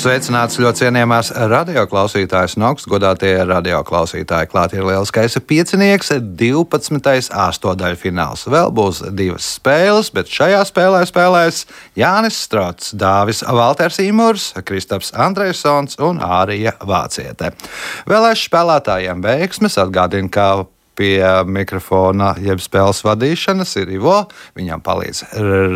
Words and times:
Sveicināts 0.00 0.56
ļoti 0.56 0.80
cienījamās 0.80 1.28
radioklausītājas 1.50 2.54
un 2.56 2.64
augstgadātie 2.70 3.34
radioklausītāji. 3.44 4.48
Klāt 4.48 4.72
ir 4.72 4.86
lielskais 4.88 5.34
piecinieks, 5.44 6.14
12. 6.40 7.26
astotdaļfināls. 7.42 8.46
Vēl 8.48 8.72
būs 8.72 9.02
divas 9.12 9.44
spēles, 9.58 10.08
bet 10.16 10.32
šajā 10.32 10.62
spēlē 10.70 11.02
spēlēs 11.04 11.66
Jānis 12.00 12.38
Strots, 12.46 12.94
Dāvis 12.96 13.42
Valters 13.44 14.00
Imurs, 14.00 14.46
Kristaps 14.64 15.12
Andrēsons 15.12 16.00
un 16.00 16.22
Ārija 16.24 16.72
Vāciete. 16.80 17.52
Vēlēšu 18.08 18.48
spēlētājiem 18.48 19.20
veiksmes 19.26 19.76
atgādina, 19.84 20.32
ka 20.32 20.48
pie 20.96 21.20
mikrofona, 21.44 22.32
jeb 22.40 22.64
spēles 22.64 23.04
vadīšanas 23.04 23.76
ir 23.84 23.92
Ivo. 24.00 24.16
Viņam 24.56 24.80
palīdz 24.80 25.26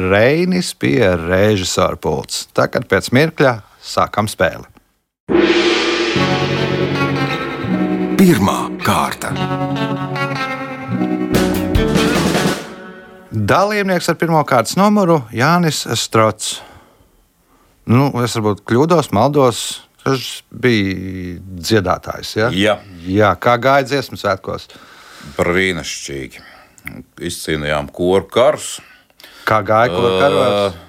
Reinis 0.08 0.72
pie 0.80 1.12
režisora 1.26 2.00
pults. 2.00 2.46
Tagad 2.56 2.88
pēc 2.88 3.12
mirkļa 3.12 3.56
sākam 3.84 4.28
spēli. 4.30 4.64
Pirmā 8.18 8.58
kārta. 8.84 9.32
Dalībnieks 13.34 14.08
ar 14.08 14.16
pirmā 14.16 14.44
kārtas 14.48 14.78
numuru 14.78 15.18
Jānis 15.34 15.82
Strots. 16.00 16.54
Nu, 17.90 18.08
es 18.24 18.36
varbūt 18.38 18.62
kļūdos, 18.64 19.10
maldos. 19.12 19.64
Viņš 20.04 20.30
bija 20.64 21.36
dziedātājs. 21.64 22.34
Ja? 22.36 22.48
Jā. 22.52 22.78
Jā, 23.08 23.30
kā 23.40 23.56
gāja 23.60 23.86
dziesmu 23.88 24.20
svētkos? 24.20 24.68
Brīnišķīgi. 25.38 26.42
Izcīnījām 27.24 27.88
koru 27.92 28.28
karus. 28.28 28.78
Kā 29.48 29.62
gāja 29.64 29.92
koru 29.92 30.18
karos? 30.20 30.83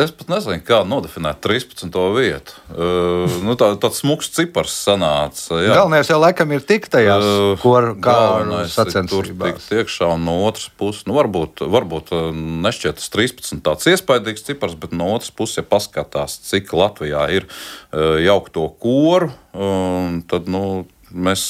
Es 0.00 0.12
pat 0.16 0.30
nezinu, 0.32 0.62
kā 0.64 0.78
nodefinēt 0.88 1.42
13. 1.44 1.92
vietu. 2.16 2.54
Uh, 2.72 3.28
nu, 3.44 3.56
tā, 3.60 3.68
tāds 3.80 4.00
smūgs 4.00 4.30
cipars 4.32 4.72
sanāca. 4.86 5.58
Jā. 5.60 5.74
Galvenais 5.76 6.08
jau 6.08 6.16
laikam 6.20 6.54
ir 6.56 6.64
tikt 6.64 6.92
tajās 6.94 7.24
Uh, 7.24 7.52
koru 7.60 7.92
karu 8.00 8.46
galvenais 8.46 8.72
ir 8.72 8.72
Tur 8.72 9.28
sacensībās. 9.28 9.66
tikt 9.66 9.82
iekšā 9.82 10.08
un 10.14 10.24
no 10.24 10.38
otras 10.46 10.70
puses, 10.80 11.04
nu, 11.08 11.16
varbūt, 11.18 11.60
varbūt 11.76 12.12
uh, 12.16 12.30
nešķiet 12.64 13.02
tas 13.02 13.12
13 13.12 13.60
tāds 13.66 13.90
iespaidīgs 13.92 14.46
cipars, 14.48 14.78
bet 14.80 14.96
no 14.96 15.10
otras 15.18 15.32
puses, 15.34 15.60
ja 15.60 15.66
paskatās, 15.68 16.38
cik 16.48 16.72
Latvijā 16.72 17.26
ir 17.36 17.48
uh, 17.50 18.16
jaukto 18.24 18.64
koru, 18.80 19.28
um, 19.52 20.22
tad, 20.30 20.48
nu, 20.48 20.86
mēs 21.12 21.44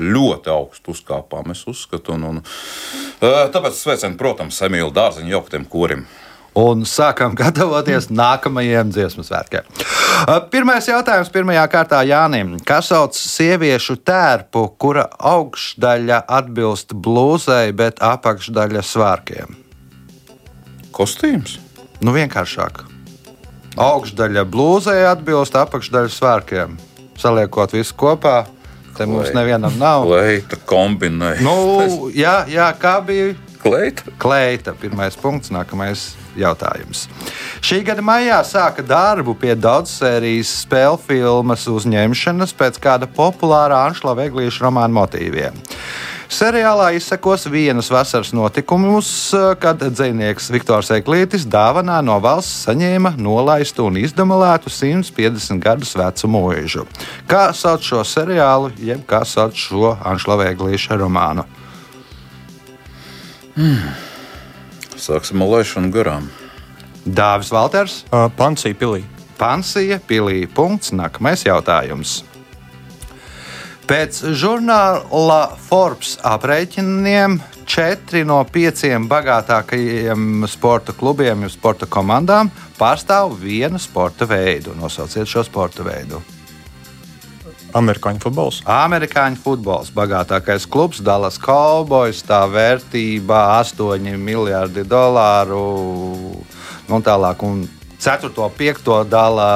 ļoti 0.00 0.52
augstu 0.52 0.96
uzkāpām, 0.96 1.52
es 1.52 1.66
uzskatu. 1.68 2.16
Un, 2.16 2.26
un, 2.30 2.42
uh, 2.42 3.44
tāpēc 3.52 3.76
sveicam, 3.76 4.16
protams, 4.20 4.60
Emīlu 4.64 4.92
Dārziņu 4.94 5.36
jauktiem 5.36 5.68
korim. 5.68 6.06
Un 6.58 6.84
sākam 6.84 7.32
gatavoties 7.40 8.10
nākamajiem 8.12 8.92
dziesmu 8.92 9.24
svētkiem. 9.24 9.66
Pirmais 10.52 10.86
jautājums 10.86 11.32
pirmajā 11.32 11.64
kārtā 11.72 12.02
Jānim. 12.06 12.54
Kas 12.68 12.90
sauc 12.92 13.16
sieviešu 13.16 13.96
tērpu, 14.04 14.66
kura 14.78 15.06
augšdaļa 15.16 16.22
atbilst 16.28 16.92
blūzai, 16.92 17.72
bet 17.76 18.02
apakšdaļa 18.04 18.84
svārkiem? 18.84 19.56
Kostīms? 20.92 21.56
Nu, 22.04 22.12
vienkāršāk. 22.12 22.84
Augšdaļa 23.80 24.44
blūzai 24.52 24.98
atbilst 25.08 25.56
apakšdaļa 25.56 26.12
svārkiem. 26.12 26.76
Saliekot 27.16 27.72
visu 27.72 27.96
kopā, 27.96 28.42
te 28.98 29.06
mums 29.08 29.30
Vai. 29.30 29.38
nevienam 29.40 29.78
nav. 29.80 30.04
Kleita 30.10 30.58
kombinē. 30.68 31.38
Nu, 31.40 32.10
jā, 32.12 32.42
jā, 32.52 32.68
kā 32.76 32.98
bija 33.06 33.32
Kleita? 33.62 34.10
Kleita. 34.18 34.72
Pirmais 34.74 35.14
punkts, 35.14 35.52
nākamais 35.54 36.12
jautājums. 36.38 37.06
Šī 37.64 37.82
gada 37.86 38.04
maijā 38.04 38.38
sāka 38.46 38.84
darbu 38.86 39.34
pie 39.38 39.54
daudzsērijas 39.58 40.52
spēļu 40.62 41.00
filmas 41.06 41.66
uzņemšanas 41.70 42.56
pēc 42.58 42.80
kāda 42.82 43.10
populāra 43.10 43.84
Anšla 43.88 44.16
Veglīša 44.22 44.66
romāna 44.66 44.94
motīviem. 45.02 45.62
Seriālā 46.32 46.94
izsekos 46.96 47.42
vienas 47.52 47.90
vasaras 47.92 48.30
notikumus, 48.32 49.08
kad 49.60 49.82
dzinieks 49.84 50.46
Viktors 50.54 50.88
Eglītis 50.96 51.44
dāvanā 51.44 51.98
no 52.00 52.16
valsts 52.24 52.62
saņēma 52.64 53.12
nolaistu 53.20 53.84
un 53.90 53.98
izdemolētu 54.00 54.72
150 54.72 55.60
gadus 55.60 55.92
vecu 55.98 56.30
mūžu. 56.32 56.86
Kā 57.28 57.50
sauc 57.52 57.84
šo 57.84 58.00
seriālu, 58.08 58.72
jeb 58.80 59.04
kā 59.04 59.20
sauc 59.28 59.60
šo 59.60 59.92
Anšla 60.00 60.38
Veglīša 60.46 60.96
romānu? 61.02 61.44
Sāksim 65.02 65.42
ar 65.42 65.56
laišanu 65.56 65.90
garām. 65.90 66.28
Dāvis 67.02 67.50
Valters. 67.50 68.02
Uh, 68.12 68.28
Pansija 68.38 68.76
pilī. 68.78 69.02
Pansija, 69.38 69.98
pilī. 70.06 70.44
Punkts. 70.46 70.92
Nākamais 70.94 71.42
jautājums. 71.42 72.20
Pēc 73.90 74.20
žurnāla 74.38 75.40
Forbes 75.58 76.14
aprēķiniem 76.22 77.40
četri 77.66 78.22
no 78.24 78.38
pieciem 78.46 79.08
bagātākajiem 79.10 80.46
sporta 80.48 80.94
klubiem, 80.94 81.42
jeb 81.42 81.52
sporta 81.52 81.88
komandām, 81.90 82.52
pārstāv 82.78 83.34
vienu 83.42 83.82
sporta 83.82 84.28
veidu. 84.30 84.76
Nosauciet 84.78 85.26
šo 85.26 85.42
sporta 85.48 85.82
veidu. 85.86 86.22
Amerikāņu 87.78 88.20
futbols. 88.20 88.60
Amerikāņu 88.68 89.40
futbols, 89.40 89.92
bagātākais 89.96 90.66
klubs, 90.68 91.00
Dallas 91.04 91.38
Cowboys, 91.40 92.20
tā 92.26 92.42
vērtība 92.50 93.40
8 93.62 94.16
miljardi 94.20 94.84
dolāru. 94.88 95.62
Nu, 96.88 96.98
un 96.98 97.04
tālāk, 97.06 97.44
un 97.46 97.64
4. 98.02 98.32
un 98.36 98.56
5. 98.58 98.92
dalā 99.08 99.52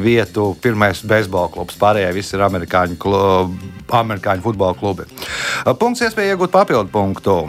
vietu 0.00 0.50
pirmais 0.60 1.00
beisbola 1.06 1.48
klubs. 1.52 1.78
Pārējie 1.80 2.12
visi 2.16 2.36
ir 2.36 2.44
amerikāņu, 2.46 2.98
klub, 3.00 3.56
amerikāņu 3.88 4.44
futbola 4.44 4.76
klubi. 4.76 5.08
Punkts 5.80 6.04
iespēja 6.06 6.36
iegūt 6.36 6.52
papildu 6.54 6.92
punktu. 6.92 7.40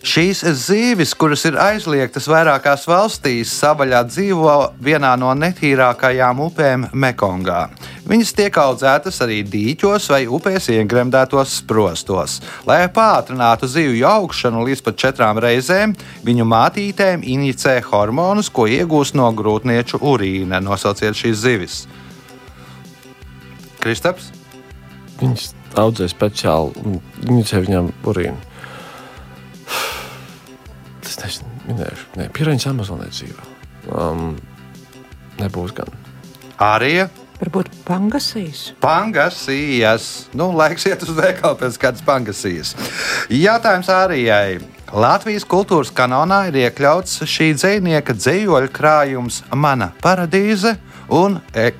Šīs 0.00 0.38
zīves, 0.56 1.10
kuras 1.12 1.42
ir 1.44 1.58
aizliegtas 1.60 2.24
vairākās 2.30 2.86
valstīs, 2.88 3.50
savaļā 3.52 3.98
dzīvo 4.08 4.54
vienā 4.80 5.10
no 5.20 5.34
netīrākajām 5.36 6.40
upēm 6.40 6.86
Mekongā. 6.96 7.66
Viņas 8.08 8.32
tiek 8.38 8.56
audzētas 8.62 9.20
arī 9.20 9.42
dīķos 9.44 10.08
vai 10.08 10.22
upēs 10.24 10.70
iegremdētos 10.72 11.58
sprostos. 11.60 12.38
Lai 12.64 12.80
pātrinātu 12.88 13.68
zivju 13.68 14.08
augšanu 14.08 14.64
līdz 14.70 14.86
pat 14.88 14.98
četrām 15.04 15.42
reizēm, 15.44 15.92
viņu 16.24 16.48
mātītēm 16.48 17.20
injicē 17.20 17.76
hormonus, 17.92 18.48
ko 18.48 18.64
iegūst 18.72 19.20
no 19.20 19.28
grūtnieču 19.36 20.00
urīna. 20.00 20.64
Nosauciet 20.64 21.12
šīs 21.20 21.42
zivis. 21.44 21.80
Kristaps? 23.84 24.32
Viņas 25.20 25.52
audzē 25.76 26.08
speciāli 26.08 26.88
un 26.88 27.02
inicē 27.28 27.60
viņam 27.68 27.92
urīnu. 28.08 28.49
Tas 31.18 31.40
nezinu, 31.40 31.64
minēšu. 31.70 32.06
Nē, 32.20 32.28
pierādījums 32.36 32.68
Amazonē 32.70 33.08
dzīvo. 33.10 33.48
Um, 33.96 34.36
nebūs 35.40 35.74
gan. 35.74 35.90
Arija. 36.60 37.08
Varbūt 37.40 37.70
pangasīs. 37.86 38.74
Pangasijas. 38.84 40.28
Nu, 40.36 40.50
laiks 40.52 40.84
iet 40.90 41.00
uz 41.06 41.14
veikalu 41.16 41.56
pēc 41.62 41.78
kādas 41.80 42.04
pangasijas. 42.04 42.74
Jautājums 43.32 43.88
Ārijai. 43.88 44.60
Latvijas 44.92 45.46
kultūras 45.48 45.92
kanālā 45.94 46.42
ir 46.50 46.58
iekļauts 46.66 47.22
šī 47.24 47.52
dzinieka 47.56 48.12
dzīvoļu 48.18 48.72
krājums 48.74 49.44
Mana 49.54 49.92
paradīze 50.02 50.74
un 51.14 51.38
e 51.54 51.70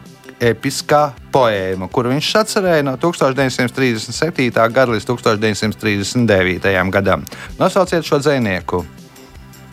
episkā 0.41 1.11
poēma, 1.35 1.91
kuru 1.93 2.15
viņš 2.15 2.31
atcerēja 2.41 2.87
no 2.87 2.95
1937. 3.03 4.49
gada 4.57 4.95
līdz 4.95 5.09
1939. 5.11 6.73
gadam. 6.95 7.27
Nosauciet 7.61 8.09
šo 8.09 8.23
dzinieku. 8.23 8.87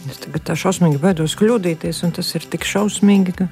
Es 0.07 0.24
tagad 0.24 0.45
tā 0.48 0.56
šausmīgi 0.59 1.01
baidos 1.01 1.36
kļūdīties, 1.39 2.01
un 2.07 2.15
tas 2.15 2.33
ir 2.38 2.48
tik 2.48 2.65
šausmīgi, 2.68 3.36
ka 3.42 3.50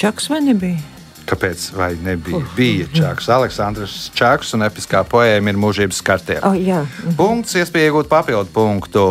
čaks 0.00 0.30
vai 0.32 0.40
nebija. 0.44 0.80
Kāpēc? 1.24 1.70
Vai 1.76 1.94
nebija? 2.04 2.42
Bija 2.56 2.88
Čaks, 2.92 3.30
Aleksandrs 3.32 3.94
Čaks 4.16 4.52
un 4.56 4.66
episkā 4.66 5.00
poēma 5.08 5.54
ir 5.54 5.60
mūžības 5.60 6.02
kartē. 6.04 6.36
Oh, 6.44 6.56
jā, 6.56 6.82
Punkts, 7.16 7.56
iespēja 7.56 7.88
iegūt 7.88 8.10
papildu 8.12 8.52
punktu. 8.52 9.06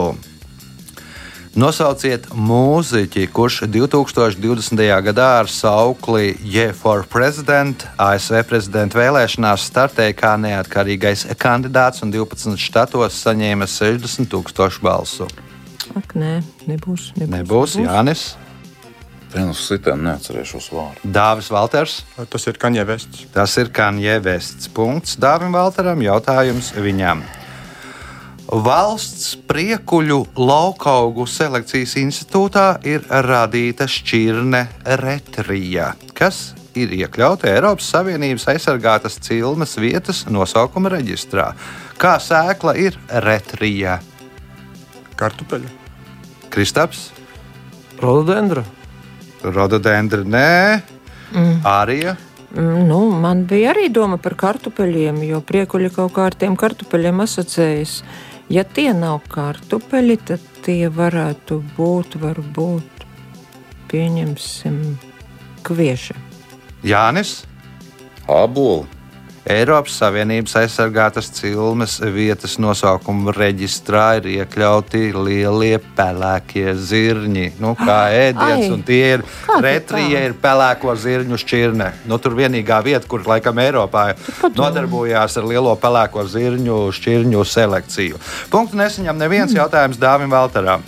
Nosauciet 1.53 2.31
mūziķi, 2.33 3.27
kurš 3.29 3.59
2020. 3.69 4.79
gadā 5.05 5.27
ar 5.43 5.49
saukli 5.49 6.33
Yeah 6.41 6.73
for 6.73 7.05
President 7.05 7.85
ASV 8.01 8.41
prezidenta 8.49 8.97
vēlēšanās 8.97 9.67
startēja 9.69 10.17
kā 10.17 10.33
neatkarīgais 10.41 11.27
kandidāts 11.37 12.01
un 12.01 12.13
12 12.13 12.57
štatos 12.57 13.21
saņēma 13.21 13.69
60 13.69 14.33
tūkstošu 14.33 14.81
balsu. 14.81 15.29
Ak, 15.99 16.15
nē, 16.17 16.39
nebūs. 16.65 17.11
Nebūs, 17.19 17.33
Nebūs 17.37 17.77
Jānis. 17.83 18.23
Vienu 19.33 19.53
sitienu 19.57 20.05
neatcerēšos 20.05 20.67
vārdu. 20.73 21.09
Dāvis 21.13 21.49
Valters. 21.53 22.01
Tas 22.29 22.49
ir 22.49 22.59
Kaņē 22.61 22.83
Vests. 22.85 23.23
Tas 23.33 23.55
ir 23.57 23.71
Kanjē 23.73 24.19
Vests. 24.21 24.69
Punkts 24.73 25.17
Dāvim 25.21 25.55
Valteram. 25.57 26.01
Jautājums 26.05 26.69
viņam. 26.77 27.23
Valsts 28.53 29.33
priekuļu 29.49 30.19
laukaugu 30.37 31.25
selekcijas 31.25 31.95
institūtā 31.97 32.67
ir 32.85 33.05
radīta 33.09 33.87
šķirne 33.89 34.61
retrija, 35.01 35.93
kas 36.13 36.51
ir 36.77 36.93
iekļauta 36.99 37.49
Eiropas 37.49 37.89
Savienības 37.95 38.45
aizsargātas 38.53 39.17
cilmes 39.25 39.73
vietas 39.81 40.25
nosaukuma 40.29 40.93
reģistrā. 40.93 41.53
Kā 41.97 42.19
sēkla 42.21 42.75
ir 42.83 42.99
retrija? 43.25 44.01
Kartupeļi. 45.17 45.82
Kristaps, 46.53 47.09
Rododendra. 48.01 48.61
rododendri, 49.41 50.21
nē, 50.23 50.81
mm. 51.33 51.65
Arija. 51.65 52.15
Mm, 52.55 52.85
Nu, 52.87 53.09
man 53.09 53.45
bija 53.49 53.71
arī 53.73 53.87
doma 53.89 54.19
par 54.21 54.35
kartupeļiem, 54.37 55.23
jo 55.25 55.39
priekuļi 55.41 55.89
kaut 55.95 56.13
kā 56.13 56.27
ar 56.29 56.35
tiem 56.37 56.53
kartupeļiem 56.55 57.23
asociējas. 57.25 58.03
Ja 58.53 58.61
tie 58.63 58.91
nav 58.93 59.23
kartupeļi, 59.33 60.17
tad 60.29 60.43
tie 60.61 60.91
varētu 60.93 61.63
būt, 61.73 62.19
varbūt, 62.21 63.07
pieņemsim, 63.89 64.77
kvieši. 65.65 66.13
Jānis. 66.85 67.39
Ābolu. 68.29 68.85
Eiropas 69.43 69.97
Savienības 69.99 70.53
aizsargātas 70.55 71.27
cilmes 71.35 71.97
vietas 72.15 72.53
nosaukuma 72.63 73.33
reģistrā 73.35 74.05
ir 74.21 74.29
iekļauti 74.37 75.09
lielie 75.17 75.81
pelēkie 75.97 76.71
zirņi. 76.79 77.49
Nu, 77.59 77.73
kā 77.75 77.97
ēdiens, 78.23 78.69
Ai, 78.69 78.71
un 78.71 78.85
tie 78.87 79.01
ir 79.17 79.25
retrija, 79.65 80.23
ir 80.29 80.37
pelēko 80.39 80.95
zirņu 80.95 81.41
šķirne. 81.43 81.89
Nu, 82.07 82.21
tur 82.23 82.37
vienīgā 82.39 82.79
vieta, 82.87 83.03
kur 83.11 83.27
laikam 83.27 83.59
Eiropā 83.59 84.13
nodarbojās 84.55 85.35
ar 85.41 85.51
lielo 85.51 85.75
pelēko 85.75 86.23
zirņu 86.23 86.79
šķirņu 86.95 87.43
selekciju. 87.43 88.23
Punktu 88.53 88.79
nesaņem 88.79 89.19
neviens 89.19 89.59
jautājums 89.59 89.99
Dāvim 89.99 90.31
Valteram. 90.31 90.87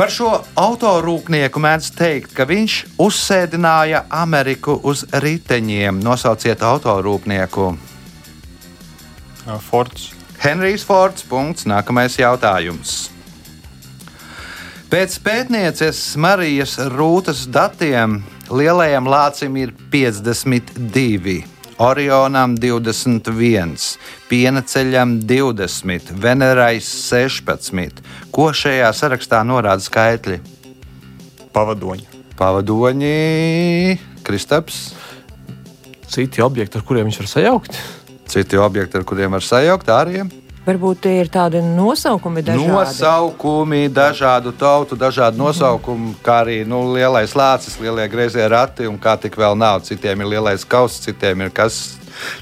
Par 0.00 0.08
šo 0.08 0.30
autorūpnieku 0.56 1.60
mēdz 1.60 1.90
teikt, 1.92 2.30
ka 2.32 2.46
viņš 2.48 2.74
uzsēdināja 3.04 4.06
Ameriku 4.16 4.78
uz 4.88 5.02
riteņiem. 5.12 5.98
Nosauciet 6.00 6.62
autorūpnieku. 6.64 7.66
Fords. 9.66 10.06
Henrijs 10.40 10.86
Fords. 10.88 11.26
Punkts. 11.28 11.68
Nākamais 11.68 12.16
jautājums. 12.16 13.10
Pēc 14.88 15.18
pētnieces 15.20 16.00
Marijas 16.16 16.78
Rūtas 16.96 17.44
datiem 17.52 18.22
lielajam 18.48 19.04
lācim 19.04 19.60
ir 19.60 19.76
52. 19.92 21.42
Orionam 21.80 22.58
21, 22.60 23.96
piena 24.28 24.60
ceļam 24.60 25.14
20, 25.24 26.10
Venerai 26.20 26.74
16. 26.84 28.02
Ko 28.28 28.50
šajā 28.52 28.90
sarakstā 28.92 29.40
norāda 29.48 29.80
skaitļi? 29.80 30.36
Pavadoņi. 31.56 32.04
Pavadoņi, 32.36 33.14
Kristaps, 34.24 34.82
Citi 36.10 36.42
objekti, 36.42 36.74
ar 36.74 36.82
kuriem 36.82 37.06
viņš 37.06 37.20
var 37.22 37.28
sajaukt. 37.30 37.76
citi 38.26 38.58
objekti, 38.58 38.98
ar 38.98 39.04
kuriem 39.04 39.30
var 39.30 39.42
sajaukt 39.46 39.88
āriem. 39.88 40.30
Varbūt 40.60 40.98
tie 41.06 41.14
ir 41.22 41.30
tādi 41.32 41.62
nosaukumi 41.64 42.42
dažādi. 42.44 42.68
Nosaukumi, 42.68 43.80
dažādu 43.96 44.52
tautu, 44.52 44.98
dažādu 44.98 45.40
nosaukumu, 45.40 46.12
kā 46.24 46.42
arī 46.42 46.58
nu, 46.68 46.82
lielais 46.92 47.32
lācis, 47.32 47.78
lielie 47.80 48.04
grazējie 48.12 48.50
rati 48.52 48.90
un 48.90 48.98
kā 49.00 49.16
tik 49.20 49.38
vēl 49.40 49.56
nav. 49.56 49.80
Citiem 49.88 50.20
ir 50.20 50.28
lielais 50.34 50.66
kauss, 50.68 51.00
citiem 51.06 51.46
ir 51.46 51.54
kas. 51.56 51.80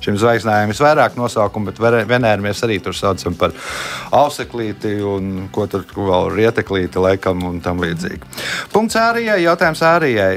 Šim 0.02 0.16
zvaigznājam 0.18 0.72
ir 0.74 0.82
vairāk 0.82 1.14
nosaukumu, 1.14 1.70
bet 1.70 2.08
Venēru 2.10 2.42
mēs 2.42 2.64
arī 2.66 2.80
tur 2.82 2.96
saucam 2.98 3.36
par 3.38 3.54
auseklīti 4.10 4.96
un 5.06 5.46
ko 5.54 5.68
tur 5.70 5.86
vēl 5.94 6.32
rieteklīti, 6.34 6.98
laikam, 6.98 7.46
un 7.46 7.62
tam 7.62 7.78
līdzīgi. 7.84 8.22
Punkts 8.74 8.98
Ārijai, 8.98 9.44
jautājums 9.46 9.84
Ārijai. 9.86 10.32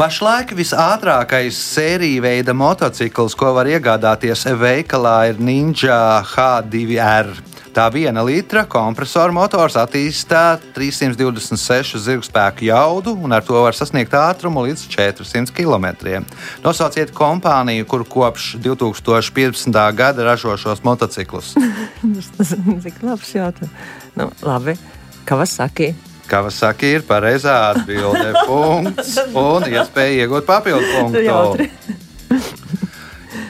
Pašlaik 0.00 0.54
visātrākais 0.56 1.58
sēriju 1.60 2.22
veida 2.24 2.54
motocikls, 2.56 3.34
ko 3.36 3.50
var 3.52 3.68
iegādāties 3.68 4.46
veikalā, 4.56 5.28
ir 5.28 5.42
Ninja 5.44 6.22
H2R. 6.24 7.28
Tā 7.76 7.84
viena 7.92 8.24
litra 8.24 8.62
kompresora 8.64 9.28
motors 9.36 9.76
attīstā 9.76 10.56
326 10.72 12.00
zirgspēku 12.00 12.70
jaudu, 12.70 13.12
un 13.12 13.36
ar 13.36 13.44
to 13.44 13.60
var 13.60 13.76
sasniegt 13.76 14.16
ātrumu 14.16 14.64
līdz 14.70 14.88
400 14.88 15.52
km. 15.52 15.92
Nosauciet 16.64 17.12
kompāniju, 17.12 17.84
kur 17.84 18.08
kopš 18.08 18.54
2015. 18.64 19.82
gada 20.00 20.30
ražo 20.32 20.56
šos 20.56 20.80
motociklus. 20.80 21.58
Tas 22.38 22.56
ir 22.56 23.02
labs 23.04 23.36
jautājums. 23.36 23.90
Nu, 24.16 24.32
labi, 24.48 24.80
Kawasaki. 25.28 25.92
Kawasaki 26.30 26.94
ir 26.98 27.06
pareizā 27.08 27.56
atbilde. 27.72 28.30
Punkts 28.48 29.16
un 29.34 29.66
iespēja 29.70 30.24
iegūt 30.24 30.46
papildu 30.48 30.86
punktu. 30.94 31.68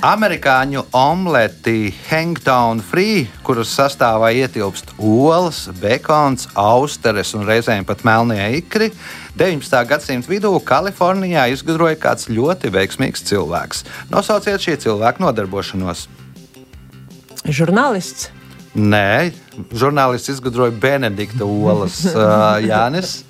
Amerikāņu 0.00 0.86
omleti 0.96 1.90
Hangtown 2.06 2.78
Free, 2.80 3.26
kuras 3.44 3.68
sastāvā 3.76 4.30
ietilpst 4.32 4.94
olas, 4.96 5.66
bekons, 5.76 6.48
austeres 6.56 7.34
un 7.36 7.44
reizēm 7.44 7.84
pat 7.84 8.00
melnie 8.08 8.46
ikri, 8.62 8.88
19. 9.36 9.84
gadsimta 9.92 10.32
vidū 10.32 10.54
Kalifornijā 10.64 11.50
izgudroja 11.52 12.00
kāds 12.00 12.30
ļoti 12.32 12.72
veiksmīgs 12.72 13.28
cilvēks. 13.28 13.84
Nosauciet 14.08 14.64
šī 14.64 14.80
cilvēka 14.86 15.20
nodarbošanos. 15.26 16.08
Žurnālists. 17.44 18.30
Nē, 18.74 19.32
žurnālists 19.74 20.30
izgudroja 20.30 20.70
Benedikta 20.70 21.44
olas 21.44 22.04
uh, 22.12 22.60
Jānis. 22.62 23.24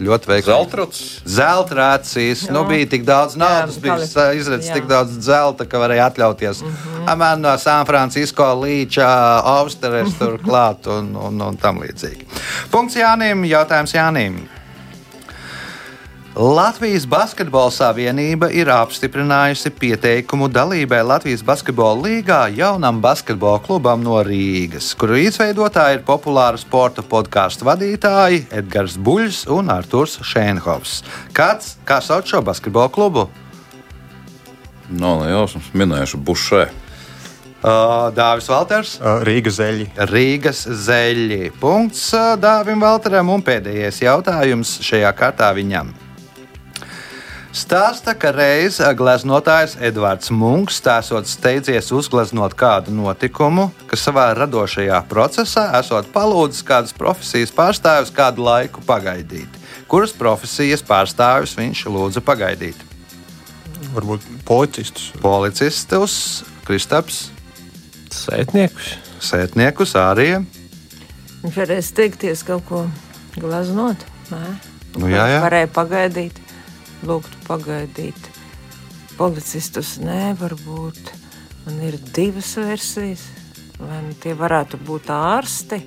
Ļoti 0.00 0.30
veiksmīgi. 0.30 0.48
Zeltrots. 0.48 1.00
Zeltrācijas, 1.28 2.46
nu 2.52 2.62
bija 2.68 2.88
tik 2.94 3.02
daudz 3.08 3.36
naudas, 3.40 3.76
Jā, 3.76 3.82
bija 3.84 4.28
izredzes 4.36 4.72
tik 4.72 4.86
daudz 4.88 5.18
zelta, 5.24 5.66
ka 5.68 5.80
varēja 5.82 6.06
atļauties. 6.08 6.62
Mm 6.64 6.76
-hmm. 6.76 7.16
Man 7.20 7.44
no 7.44 7.56
San 7.58 7.86
Francisco 7.86 8.46
līča, 8.62 9.08
Austeres 9.44 10.16
tur 10.18 10.38
klāt 10.40 10.88
un, 10.88 11.12
un, 11.16 11.42
un 11.42 11.56
tam 11.56 11.82
līdzīgi. 11.84 12.24
Punkts 12.70 12.96
Jānim, 12.96 13.44
jautājums 13.44 13.94
Jānim. 13.94 14.40
Latvijas 16.36 17.08
Basketbola 17.10 17.72
Savienība 17.74 18.52
ir 18.54 18.68
apstiprinājusi 18.70 19.72
pieteikumu 19.74 20.46
dalībai 20.46 21.00
Latvijas 21.02 21.40
Basketbola 21.42 21.96
līgā 22.04 22.38
jaunam 22.54 23.00
basketbola 23.02 23.58
klubam 23.64 24.04
no 24.06 24.20
Rīgas, 24.22 24.92
kuru 24.94 25.16
izveidotāji 25.18 25.98
ir 25.98 26.04
populāru 26.06 26.60
sporta 26.62 27.02
podkāstu 27.02 27.66
vadītāji 27.66 28.44
Edgars 28.60 28.94
Buļs 28.94 29.48
un 29.50 29.72
Arturs 29.74 30.20
Šēnhovs. 30.22 31.00
Kāds, 31.34 31.72
kā 31.82 31.98
sauc 31.98 32.30
šo 32.30 32.44
basketbola 32.46 32.92
klubu? 32.94 33.24
No, 34.86 35.16
jau 35.26 35.48
esmu 35.48 35.64
minējuši 35.82 36.20
Bušē. 36.28 36.60
Uh, 37.60 38.06
Dāvis 38.14 38.46
Valters. 38.48 38.92
Rīga 39.26 39.50
zeļi. 39.50 39.88
Rīgas 40.12 40.62
zeļi. 40.86 41.50
Punkts 41.58 42.06
uh, 42.14 42.36
Dāvim 42.38 42.86
Valteram 42.86 43.34
un 43.34 43.42
pēdējais 43.42 43.98
jautājums 44.06 44.76
šajā 44.86 45.10
kārtā 45.18 45.50
viņam. 45.58 45.90
Stāsta, 47.50 48.12
ka 48.14 48.30
reiz 48.30 48.76
gleznotājs 48.78 49.72
Edvards 49.82 50.30
Munks 50.30 50.76
stāstot 50.78 51.26
steidzies 51.26 51.88
uzgleznot 51.90 52.54
kādu 52.54 52.94
notikumu, 52.94 53.72
kas 53.90 54.04
savā 54.06 54.28
radošajā 54.38 55.00
procesā 55.10 55.64
esot 55.80 56.12
palūdzis 56.14 56.62
kādas 56.68 56.94
profesijas 56.94 57.50
pārstāvis 57.56 58.14
kādu 58.14 58.46
laiku 58.46 58.84
pagaidīt. 58.86 59.58
Kuras 59.90 60.14
profesijas 60.14 60.86
pārstāvis 60.86 61.56
viņš 61.58 61.82
lūdza 61.90 62.22
pagaidīt? 62.22 62.86
Varbūt 63.96 64.30
policistus. 64.46 65.10
Policistus, 65.18 66.16
Kristaps, 66.68 67.24
Sētniekus. 68.14 68.94
Sētniekus, 69.26 69.98
arī. 69.98 70.32
Viņš 71.42 71.62
varēs 71.64 71.94
teikties 71.98 72.46
kaut 72.46 72.62
ko 72.70 72.84
glaznot. 73.38 74.06
Nē, 74.30 74.54
Nu, 74.98 75.06
jā, 75.06 75.26
jā. 75.30 75.38
Varēja 75.44 75.68
pagaidīt, 75.70 76.38
lūgt 77.06 77.36
pagaidīt. 77.46 78.30
Policistus 79.18 79.98
nē, 80.00 80.34
varbūt 80.40 81.12
man 81.66 81.80
ir 81.84 81.98
divas 82.14 82.54
versijas. 82.60 83.26
Vai 83.80 84.02
nu 84.04 84.12
tie 84.20 84.34
varētu 84.36 84.76
būt 84.84 85.08
ārsti, 85.14 85.78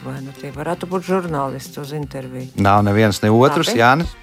vai 0.00 0.16
nu 0.24 0.32
tie 0.36 0.48
varētu 0.54 0.88
būt 0.88 1.04
žurnālisti 1.04 1.82
uz 1.82 1.92
interviju. 1.96 2.54
Nav 2.64 2.80
neviens 2.86 3.20
ne 3.24 3.32
otrs. 3.34 3.74
Jānis. 3.76 4.14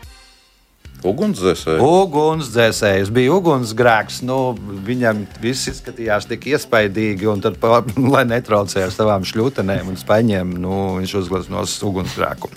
Ugunsdzēsēji. 1.06 1.82
Ugunsdzēsējs 1.86 3.12
bija 3.14 3.36
ugunsgrēks. 3.38 4.22
Nu, 4.26 4.56
viņam 4.88 5.26
viss 5.44 5.70
izskatījās 5.72 6.28
tik 6.30 6.48
iespaidīgi, 6.54 7.30
un 7.32 7.44
tad, 7.44 7.60
lai 8.14 8.26
netraucēja 8.30 8.90
ar 8.90 8.96
savām 8.96 9.28
šļūtenēm 9.28 9.92
un 9.92 10.00
spaņiem, 10.02 10.56
nu, 10.62 10.80
viņš 11.00 11.18
uzgleznos 11.22 11.76
ugunsgrēku. 11.86 12.52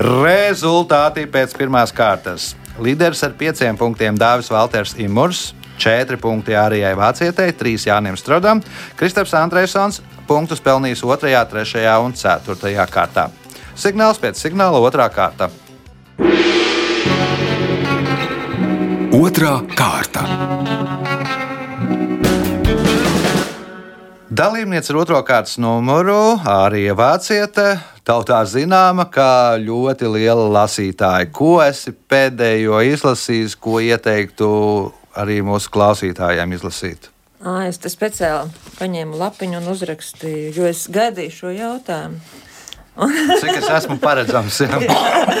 Rezultāti 0.00 1.26
pēc 1.30 1.56
pirmās 1.58 1.94
kārtas. 1.96 2.52
Līderis 2.80 3.24
ar 3.26 3.34
pieciem 3.36 3.80
punktiem 3.80 4.18
Dāvis 4.20 4.52
Valters 4.52 4.96
Imurs. 5.00 5.50
4 5.80 6.18
punkti 6.20 6.52
Arijai 6.52 6.92
Vācietei, 6.92 7.54
3 7.56 7.86
Jānim 7.88 8.18
Strodam, 8.20 8.60
Kristaps 9.00 9.32
Andrēsons 9.32 10.02
punktus 10.28 10.60
pelnījis 10.60 11.00
2, 11.00 11.40
3 11.48 11.86
un 12.04 12.12
4 12.12 12.86
kārtā. 12.92 13.30
Signāls 13.80 14.20
pēc 14.20 14.36
signāla 14.36 14.82
2 14.84 15.08
kārta. 15.14 15.48
Otra 19.20 19.58
kārta. 19.76 20.22
Dalībniece 24.32 24.94
ar 24.94 24.98
otro 25.02 25.18
kārtas 25.28 25.58
numuru 25.60 26.38
arī 26.48 26.86
Vāciete. 26.96 27.74
Tautā 28.00 28.38
zināma, 28.48 29.04
kā 29.12 29.60
ļoti 29.60 30.08
liela 30.14 30.46
lasītāja. 30.54 31.28
Ko 31.36 31.58
esi 31.60 31.92
pēdējo 31.92 32.80
izlasījis, 32.94 33.58
ko 33.60 33.82
ieteiktu 33.84 34.48
arī 35.20 35.42
mūsu 35.44 35.68
klausītājiem 35.76 36.56
izlasīt? 36.56 37.10
Ā, 37.44 37.66
es 37.68 37.76
te 37.76 37.92
speciāli 37.92 38.48
paņēmu 38.80 39.20
lapiņu 39.20 39.60
un 39.60 39.68
uzrakstīju, 39.74 40.54
jo 40.56 40.70
es 40.72 40.86
gaidīju 40.88 41.36
šo 41.42 41.52
jautājumu. 41.58 42.24
Cik 43.40 43.52
es 43.60 43.68
esmu 43.68 44.00
paredzams? 44.00 44.64
Jā. 44.64 44.80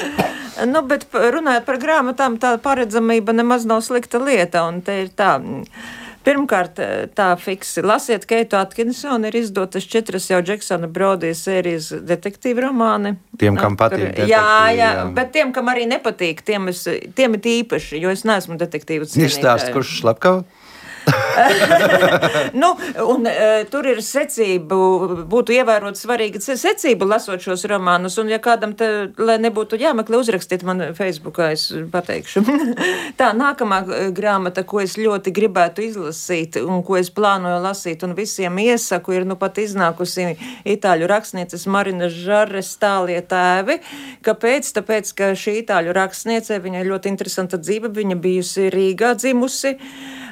Nu, 0.66 0.82
bet 0.86 1.06
runājot 1.14 1.64
par 1.64 1.78
grāmatām, 1.80 2.36
tā 2.42 2.56
paredzamība 2.62 3.32
nemaz 3.36 3.64
nav 3.68 3.82
slikta 3.86 4.18
lieta. 4.22 4.66
tā. 5.16 5.40
Pirmkārt, 6.20 6.76
tā 7.16 7.26
fiksi 7.40 7.80
lasiet, 7.80 8.26
Keitu 8.28 8.58
Atkinsonu 8.60 9.30
ir 9.30 9.38
izdotas 9.40 9.86
četras 9.88 10.26
jau 10.28 10.42
Džeksona 10.44 10.84
Brodijas 10.92 11.40
sērijas 11.46 11.86
detektīvu 12.04 12.60
romāni. 12.66 13.14
Tiem, 13.40 13.56
kam 13.56 13.72
Nu, 13.72 13.78
patīk 13.80 14.02
detektīvi, 14.04 14.28
Jā, 14.28 14.68
jā, 14.76 14.90
jā. 14.98 15.06
bet 15.16 15.32
tiem, 15.32 15.54
kam 15.56 15.72
arī 15.72 15.86
nepatīk, 15.88 16.42
tiem, 16.44 16.68
es, 16.68 16.84
tiem 17.16 17.38
ir 17.38 17.48
īpaši, 17.64 18.02
jo 18.04 18.12
es 18.12 18.26
neesmu 18.28 18.58
detektīvu 18.60 19.08
Izstāst, 19.16 19.72
kurš 19.72 20.02
slepkava? 20.02 20.44
Nu, 22.60 22.72
un, 23.06 23.26
uh, 23.26 23.62
tur 23.70 23.86
ir 23.88 24.00
secība, 24.04 24.76
būtu 25.30 25.54
ievērot 25.54 25.98
svarīga 25.98 26.40
se- 26.42 26.56
secība, 26.60 27.06
lasot 27.08 27.42
šos 27.42 27.64
romānus. 27.70 28.18
Un, 28.20 28.30
ja 28.32 28.40
kādam 28.42 28.74
te, 28.76 28.88
lai 29.20 29.38
nebūtu 29.42 29.78
jāmeklē, 29.80 30.20
uzrakstiet 30.20 30.64
man 30.66 30.90
Facebookā, 30.96 31.50
es 31.54 31.68
pateikšu. 31.92 32.42
Tā 33.20 33.30
nākamā 33.36 33.80
eh, 33.86 34.08
grāmata, 34.16 34.64
ko 34.68 34.82
es 34.84 34.96
ļoti 35.00 35.32
gribētu 35.36 35.84
izlasīt 35.86 36.60
un 36.60 36.82
ko 36.86 36.98
es 37.00 37.12
plānoju 37.14 37.60
lasīt, 37.64 38.04
un 38.06 38.16
visiem 38.18 38.60
iesaku, 38.62 39.16
ir 39.18 39.28
nu 39.28 39.38
pat 39.40 39.60
iznākusi 39.62 40.34
itāļu 40.74 41.08
rakstnieces 41.10 41.66
Marina 41.70 42.10
Žares 42.12 42.74
tālie 42.80 43.20
tēvi. 43.22 43.80
Kāpēc? 44.26 44.72
Tāpēc, 44.80 45.14
ka 45.16 45.32
šī 45.38 45.60
itāļu 45.64 45.94
rakstniece, 45.96 46.60
viņai 46.62 46.86
ļoti 46.88 47.12
interesanta 47.12 47.60
dzīve, 47.60 47.92
viņa 47.96 48.18
bijusi 48.20 48.70
Rīgā 48.72 49.14
dzimusi. 49.18 49.76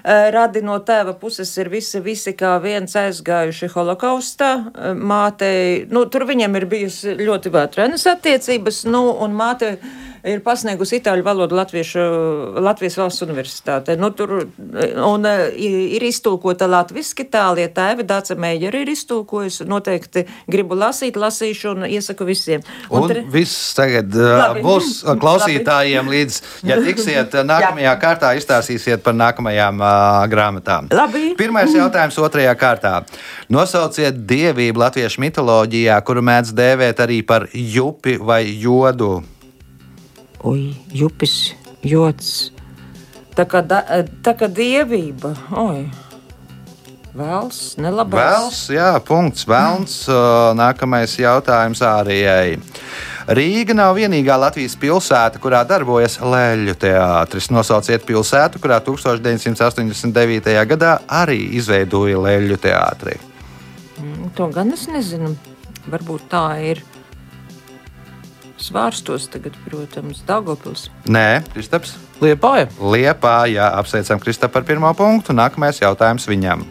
Eh, 0.05 0.31
Radi 0.35 0.62
no 0.62 0.78
tēva 0.87 1.14
puses 1.19 1.50
ir 1.59 1.71
visi, 1.73 2.00
visi 2.05 2.35
kā 2.38 2.55
viens 2.62 2.95
aizgājuši 2.99 3.71
holokaustā. 3.75 4.50
Eh, 4.59 4.93
Mātei, 4.95 5.87
nu, 5.90 6.05
tur 6.07 6.26
viņiem 6.28 6.59
ir 6.61 6.69
bijusi 6.71 7.17
ļoti 7.19 7.52
vētrenas 7.55 8.07
attiecības, 8.14 8.85
nu, 8.93 9.02
un 9.25 9.35
māte 9.38 9.76
ir 10.25 10.41
pasniegusi 10.45 10.99
itāļu 11.01 11.23
valodu 11.27 11.57
Latviešu, 11.59 12.03
Latvijas 12.65 12.97
valsts 12.99 13.23
universitātē. 13.27 13.97
Nu, 13.99 14.11
tur, 14.11 14.47
un 15.05 15.27
i- 15.57 15.97
ir 15.97 16.03
iztulkota 16.09 16.67
latviski 16.71 17.25
tālie 17.31 17.69
tēvi, 17.69 18.07
Dāca 18.09 18.37
Meijeri 18.39 18.83
ir 18.83 18.89
iztulkojusi, 18.95 19.67
noteikti 19.69 20.25
gribu 20.49 20.75
lasīt, 20.79 21.17
lasīšu 21.17 21.71
un 21.75 21.87
iesaku 21.89 22.25
visiem. 22.29 22.63
Un 22.91 23.09
tre- 23.09 23.25
viss 23.31 23.75
tagad 23.75 24.15
uh, 24.15 24.39
Labi. 24.39 24.63
būs 24.63 25.03
klausītājiem 25.23 26.09
līdz, 26.09 26.41
ja 26.69 26.77
tiksiet 26.83 27.35
uh, 27.39 27.45
nākamajā 27.49 27.95
kārtā, 28.03 28.33
izstāstīsiet 28.39 29.03
par 29.03 29.15
nākamajām 29.15 29.81
uh, 29.81 30.27
grāmatām. 30.31 30.89
Labi. 30.93 31.35
Pirmais 31.39 31.73
jautājums 31.75 32.19
otrajā 32.19 32.55
kārtā. 32.59 32.95
Nosauciet 33.53 34.25
dievību 34.29 34.81
latviešu 34.83 35.21
mitoloģijā, 35.25 35.99
kuru 36.05 36.23
mēdz 36.27 36.53
dēvēt 36.59 37.01
arī 37.05 37.23
par 37.27 37.49
jupi 37.53 38.17
vai 38.21 38.43
jodu. 38.61 39.23
Ui, 40.47 40.76
jupis, 40.95 41.54
jods. 41.83 42.52
Tā 43.35 43.47
kā, 43.47 43.62
da, 43.62 43.83
tā 44.23 44.35
kā 44.38 44.47
dievība. 44.50 45.33
Oi. 45.59 45.88
Vēls, 47.18 47.75
nelabais. 47.83 48.21
Vēls, 48.23 48.59
jā, 48.71 48.90
punkts. 49.02 49.47
Vēlns. 49.49 49.95
Uh, 50.11 50.52
Nākamais 50.59 51.16
jautājums 51.18 51.83
ārijai. 51.83 52.59
Rīga 53.28 53.75
nav 53.76 53.97
vienīgā 53.99 54.38
Latvijas 54.40 54.76
pilsēta, 54.80 55.40
kurā 55.42 55.64
darbojas 55.68 56.16
Lēļu 56.23 56.76
teātris. 56.80 57.50
Nosauciet 57.52 58.07
pilsētu, 58.09 58.61
kurā 58.62 58.78
1989. 58.87 60.54
gadā 60.71 60.95
arī 61.11 61.40
izveidoja 61.59 62.23
Lēļu 62.25 62.61
teātri. 62.62 63.18
Mm, 63.99 64.30
To 64.38 64.49
gan 64.54 64.73
es 64.73 64.87
nezinu. 64.88 65.35
Varbūt 65.90 66.30
tā 66.30 66.47
ir. 66.71 66.85
Svārstos 68.59 69.29
tagad, 69.31 69.55
protams, 69.69 70.25
Dāngopils. 70.27 70.88
Nē, 71.07 71.45
Kristaps. 71.55 71.95
Liepāja. 72.19 72.67
Liepā, 72.83 73.37
jā, 73.53 73.69
apsveicam 73.79 74.19
Kristapu 74.23 74.59
par 74.59 74.67
pirmo 74.67 74.91
punktu. 74.99 75.37
Nākamais 75.37 75.79
jautājums 75.79 76.27
viņam. 76.27 76.67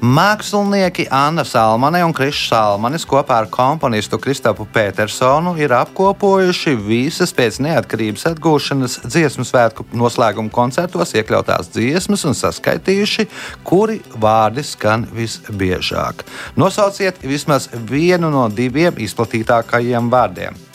Mākslinieki 0.00 1.04
Anna 1.12 1.42
Salmane 1.44 1.98
un 2.00 2.14
Krišs 2.16 2.46
Salmanis 2.48 3.02
kopā 3.04 3.42
ar 3.42 3.48
komponistu 3.52 4.16
Kristapu 4.16 4.64
Petersonu 4.64 5.52
ir 5.60 5.74
apkopojuši 5.76 6.72
visas 6.86 7.34
pēc 7.36 7.58
neatkarības 7.66 8.24
atgūšanas 8.30 8.94
dziesmu 9.04 9.44
svētku 9.44 9.84
noslēguma 9.92 10.48
koncertos 10.56 11.12
iekļautās 11.20 11.68
dziesmas 11.76 12.24
un 12.24 12.38
saskaitījuši, 12.38 13.28
kuri 13.60 14.00
vārdi 14.16 14.64
skan 14.64 15.04
visbiežāk. 15.12 16.24
Nosauciet 16.56 17.20
vismaz 17.20 17.68
vienu 17.92 18.32
no 18.32 18.48
diviem 18.48 18.96
izplatītākajiem 19.04 20.08
vārdiem. 20.08 20.69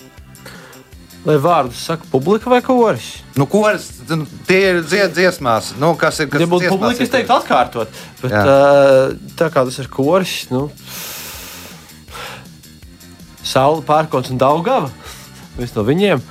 Lai 1.25 1.39
vārdus 1.41 1.81
saka 1.87 2.05
publika 2.11 2.51
vai 2.51 2.59
koris? 2.61 3.07
Nu, 3.33 3.47
ko 3.49 3.63
es, 3.71 3.87
nu, 4.11 4.27
tie 4.45 4.59
ir 4.69 4.83
dzied, 4.85 5.15
dziesmās, 5.17 5.71
nu, 5.81 5.95
kas 5.97 6.19
ir. 6.21 6.29
Kas 6.29 6.43
Ja 6.43 6.49
būtu 6.51 6.69
publika, 6.69 7.01
es 7.01 7.09
teiktu 7.09 7.33
atkārtot. 7.33 8.01
Bet 8.21 8.35
uh, 8.35 9.15
tā 9.39 9.49
kā 9.53 9.63
tas 9.65 9.79
ir 9.81 9.89
koris, 9.89 10.43
nu. 10.53 10.67
Saula, 13.45 13.81
Pērkons 13.85 14.29
un 14.33 14.41
Daugava. 14.41 14.91
Viens 15.57 15.73
no 15.73 15.85
viņiem. 15.87 16.21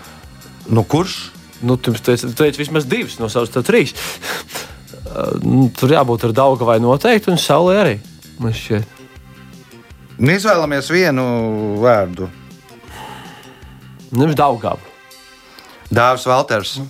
Nu, 0.71 0.87
kurš? 0.87 1.17
Nu, 1.65 1.75
tu 1.75 1.95
teici, 1.95 2.31
teici 2.37 2.63
vismaz 2.63 2.87
divas, 2.87 3.19
no 3.19 3.31
savas 3.33 3.51
trīs. 3.67 3.97
Uh, 5.11 5.35
nu, 5.43 5.67
tur 5.75 5.91
jābūt 5.95 6.29
ar 6.29 6.39
Daugavai 6.39 6.79
noteikti 6.83 7.35
un 7.35 7.43
Saulē 7.43 7.81
arī. 7.83 7.99
Šķiet. 8.39 9.03
Nu, 10.23 10.31
izvēlamies 10.31 10.95
vienu 10.95 11.27
vārdu. 11.83 12.31
Nevis 14.13 14.37
Daugava. 14.39 14.81
Dāvis 15.95 16.27
Valters. 16.27 16.81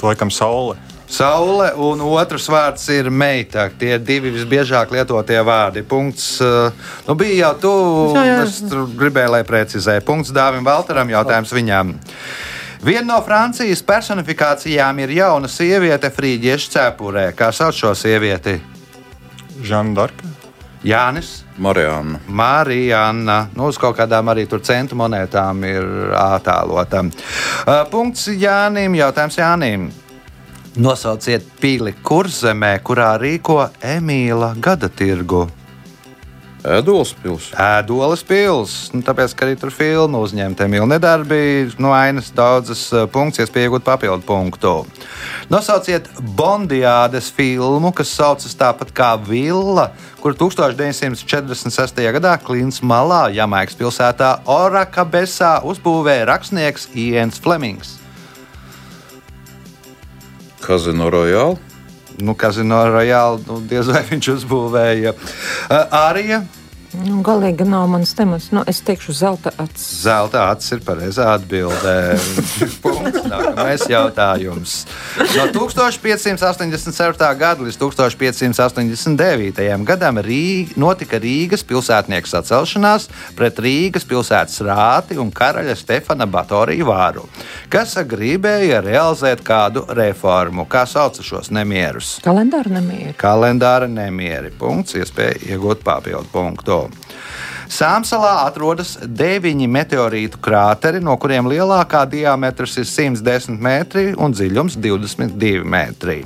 To 0.00 0.10
laikam 0.10 0.30
saule. 0.34 0.76
Saule 1.12 1.68
un 1.76 2.00
otrs 2.00 2.46
vārds 2.48 2.86
ir 2.94 3.10
meita. 3.12 3.66
Tie 3.78 3.90
ir 3.98 4.00
divi 4.00 4.32
visbiežāk 4.32 4.94
lietotie 4.94 5.38
vārdi. 5.44 5.82
Punkts. 5.84 6.40
uh, 6.40 6.72
Nu, 7.06 7.14
bija 7.14 7.46
jau 7.46 7.52
tu. 7.60 7.72
Jā, 8.16 8.24
jā. 8.24 8.38
Es 8.46 8.62
gribēju, 8.96 9.34
lai 9.36 9.42
precizē. 9.44 9.98
Punkts 10.04 10.32
Dāvim 10.32 10.64
Valteram. 10.64 11.12
Jautājums 11.12 11.52
viņam. 11.52 11.94
Viena 12.82 13.06
no 13.12 13.20
Francijas 13.22 13.84
personifikācijām 13.86 15.04
ir 15.04 15.12
jauna 15.20 15.46
sieviete 15.52 16.10
Frīdieša 16.10 16.72
cepurē. 16.72 17.28
Kā 17.36 17.52
sauc 17.54 17.76
šo 17.78 17.92
sievieti? 17.94 18.56
Žana 19.62 19.94
Darka. 19.94 20.32
Jānis. 20.84 21.42
Marijāna. 21.62 22.18
Marijana. 22.26 23.46
Nu, 23.54 23.68
uz 23.70 23.78
kaut 23.78 23.96
kādām 23.98 24.32
arī 24.32 24.48
tur 24.50 24.62
centu 24.66 24.98
monētām 24.98 25.62
ir 25.68 25.88
attēlota. 26.18 27.04
Uh, 27.06 27.82
punkts 27.92 28.26
Jānim. 28.34 28.96
Jautājums 28.98 29.38
Jānim. 29.38 29.90
Nosauciet 30.82 31.44
pili 31.60 31.92
kurzemē, 32.02 32.78
kurā 32.80 33.12
rīko 33.20 33.58
Emīla 33.84 34.54
gada 34.60 34.88
tirgu. 34.88 35.44
Ēdols 36.62 37.10
pilsēta. 37.18 37.58
Ēdolas 37.80 38.20
pilsēta. 38.22 38.94
Nu, 38.94 39.02
tāpēc, 39.02 39.32
ka 39.34 39.46
arī 39.48 39.56
tur 39.58 39.72
filmu 39.74 40.20
uzņemta 40.22 40.68
Emīļa 40.68 40.86
nedarbi, 40.92 41.40
no 41.82 41.90
ainas 41.96 42.30
daudzas 42.34 42.84
punktus, 43.10 43.42
iespējot 43.42 43.82
papildu 43.82 44.22
punktu. 44.26 44.74
Nosauciet 45.50 46.06
Bondiādes 46.38 47.32
filmu, 47.34 47.90
kas 47.96 48.12
saucas 48.14 48.54
tāpat 48.58 48.94
kā 48.94 49.10
Villa, 49.26 49.88
kur 50.22 50.36
1946. 50.38 51.98
gadā 52.18 52.36
Klints 52.38 52.78
Malā, 52.78 53.24
Jamaikas 53.34 53.78
pilsētā 53.80 54.36
Orakabesā 54.46 55.56
uzbūvēja 55.66 56.30
rakstnieks 56.30 56.92
Iens 56.94 57.42
Flemings. 57.42 57.98
Kazino 60.62 61.10
Royale. 61.10 61.71
Nu, 62.22 62.36
Kazino 62.38 62.78
Royale, 62.86 63.42
nu, 63.48 63.58
diez 63.66 63.90
vai 63.90 64.04
viņš 64.06 64.32
uzbūvēja. 64.36 65.14
Uh, 65.66 66.02
Arija. 66.04 66.44
Nu, 66.92 67.22
galīgi 67.24 67.64
nav 67.64 67.86
mans 67.88 68.10
temats. 68.12 68.50
Nu, 68.52 68.60
es 68.68 68.82
teikšu, 68.84 69.14
zelta 69.16 69.48
acis. 69.62 69.84
Zelta 70.02 70.42
acis 70.52 70.74
ir 70.76 70.82
pareizā 70.84 71.30
atbildē. 71.38 71.94
Punkts. 72.84 73.22
Nākamais 73.32 73.86
jautājums. 73.88 74.74
No 75.16 75.46
1587. 75.54 77.24
gada 77.40 77.64
līdz 77.64 77.78
1589. 77.80 79.86
gadam 79.88 80.20
Rīga, 80.20 80.76
notika 80.80 81.20
Rīgas 81.22 81.64
pilsētnieku 81.68 82.28
sacelšanās 82.28 83.08
pret 83.38 83.60
Rīgas 83.64 84.04
pilsētas 84.08 84.60
rāti 84.66 85.16
un 85.20 85.32
karaļa 85.32 85.78
Stefana 85.80 86.28
Batoriju 86.28 86.90
vāru, 86.90 87.24
kas 87.72 87.96
gribēja 88.08 88.82
realizēt 88.84 89.40
kādu 89.46 89.86
reformu. 89.96 90.66
Kā 90.68 90.84
sauc 90.88 91.22
šos 91.24 91.48
nemierus? 91.54 92.18
Kalendāra 92.24 92.76
nemieri. 92.76 93.16
Kalendāra 93.20 93.88
nemieri. 93.88 94.52
Punkts, 94.58 94.98
iespēja 95.00 95.40
iegūt 95.54 95.84
papildu 95.86 96.28
punktu. 96.32 96.81
Sāmsalā 97.72 98.42
atrodas 98.44 98.98
deviņi 99.00 99.64
meteorītu 99.72 100.36
krāteri, 100.44 101.00
no 101.00 101.14
kuriem 101.16 101.46
lielākā 101.48 102.02
diametrs 102.10 102.74
ir 102.82 102.86
110 102.88 103.56
metri 103.64 104.10
un 104.12 104.34
dziļums 104.34 104.76
22 104.76 105.62
metri. 105.64 106.18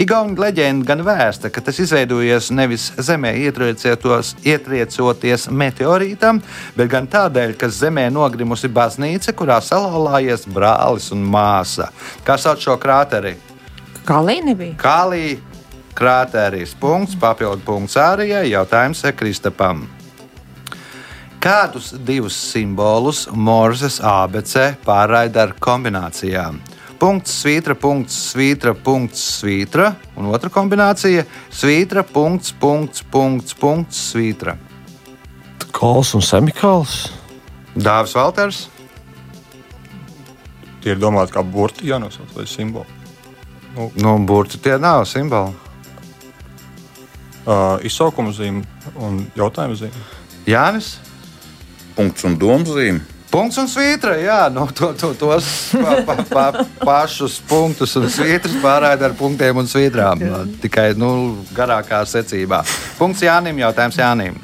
Igaunijas 0.00 0.40
leģenda 0.40 0.88
gan 0.88 1.02
vēsta, 1.04 1.50
ka 1.52 1.60
tas 1.66 1.80
izveidojies 1.84 2.48
nevis 2.56 2.86
zemē 2.96 3.34
ietriecoties 3.44 5.48
meteorītam, 5.52 6.40
bet 6.78 6.92
gan 6.94 7.08
tādēļ, 7.12 7.52
ka 7.60 7.68
zemē 7.68 8.06
nogrimusi 8.14 8.70
baznīca, 8.72 9.34
kurā 9.36 9.58
salauzājies 9.60 10.46
brālis 10.54 11.10
un 11.12 11.26
māsa. 11.34 11.90
Kā 12.24 12.38
sauc 12.40 12.64
šo 12.64 12.78
krāteri? 12.80 13.34
Kalī 14.08 14.38
nebija. 14.46 14.78
Kalī 14.80 15.36
krāteris. 15.96 16.72
Punkts, 16.80 17.18
papildu 17.20 17.60
punkts 17.66 17.98
arī 18.00 18.30
jautājums 18.48 19.04
Kristapam. 19.16 19.84
Kādus 21.44 21.90
divus 22.00 22.32
simbolus 22.40 23.26
Morzes 23.28 23.98
ABC 24.00 24.78
pārraida 24.80 25.42
ar 25.42 25.50
kombinācijām? 25.60 26.56
Punkts, 26.96 27.34
svītra, 27.42 27.76
punkts, 27.76 28.16
svītra, 28.30 28.72
punkts, 28.72 29.20
svītra. 29.42 29.90
Un 30.16 30.30
otra 30.32 30.48
kombinācija- 30.48 31.26
svītra, 31.60 32.00
punkts, 32.00 32.48
punkts, 32.48 33.04
punkts, 33.12 33.52
punkts 33.60 34.00
svītra. 34.14 34.56
Kols 35.70 36.14
un 36.14 36.22
semikāls. 36.22 37.12
Dāvis 37.76 38.16
Valters. 38.16 38.68
Tie 40.80 40.92
ir 40.92 40.96
domāti 40.96 41.32
kā 41.36 41.44
burti, 41.44 41.84
jānosauc 41.92 42.32
vai 42.34 42.46
simboli. 42.46 42.86
Nu, 43.96 44.18
burti 44.24 44.56
tie 44.56 44.78
nav 44.78 45.04
simboli. 45.04 45.52
Uh, 47.46 47.76
izsaukuma 47.84 48.32
zīme 48.32 48.64
un 48.96 49.26
jautājuma 49.36 49.76
zīme. 49.76 50.08
Jānis. 50.46 50.96
Punkts 51.94 52.26
un 52.26 52.38
domzīme. 52.38 53.02
Punkts 53.34 53.58
un 53.58 53.66
svītra, 53.66 54.14
jā, 54.22 54.44
no 54.54 54.68
to, 54.70 54.92
to, 54.94 55.08
tos 55.18 55.46
pa, 55.74 55.94
pa, 56.06 56.14
pa, 56.30 56.64
pašus 56.86 57.40
punktus 57.50 57.96
un 57.98 58.06
svītras 58.06 58.54
pārraida 58.62 59.08
ar 59.08 59.16
punktiem 59.18 59.58
un 59.58 59.66
svītrām. 59.66 60.22
Tikai 60.62 60.92
nu, 60.94 61.08
garākā 61.54 62.04
secībā. 62.06 62.62
Punkts 62.98 63.24
Jānim, 63.26 63.58
jautājums 63.64 63.98
Jānim. 63.98 64.38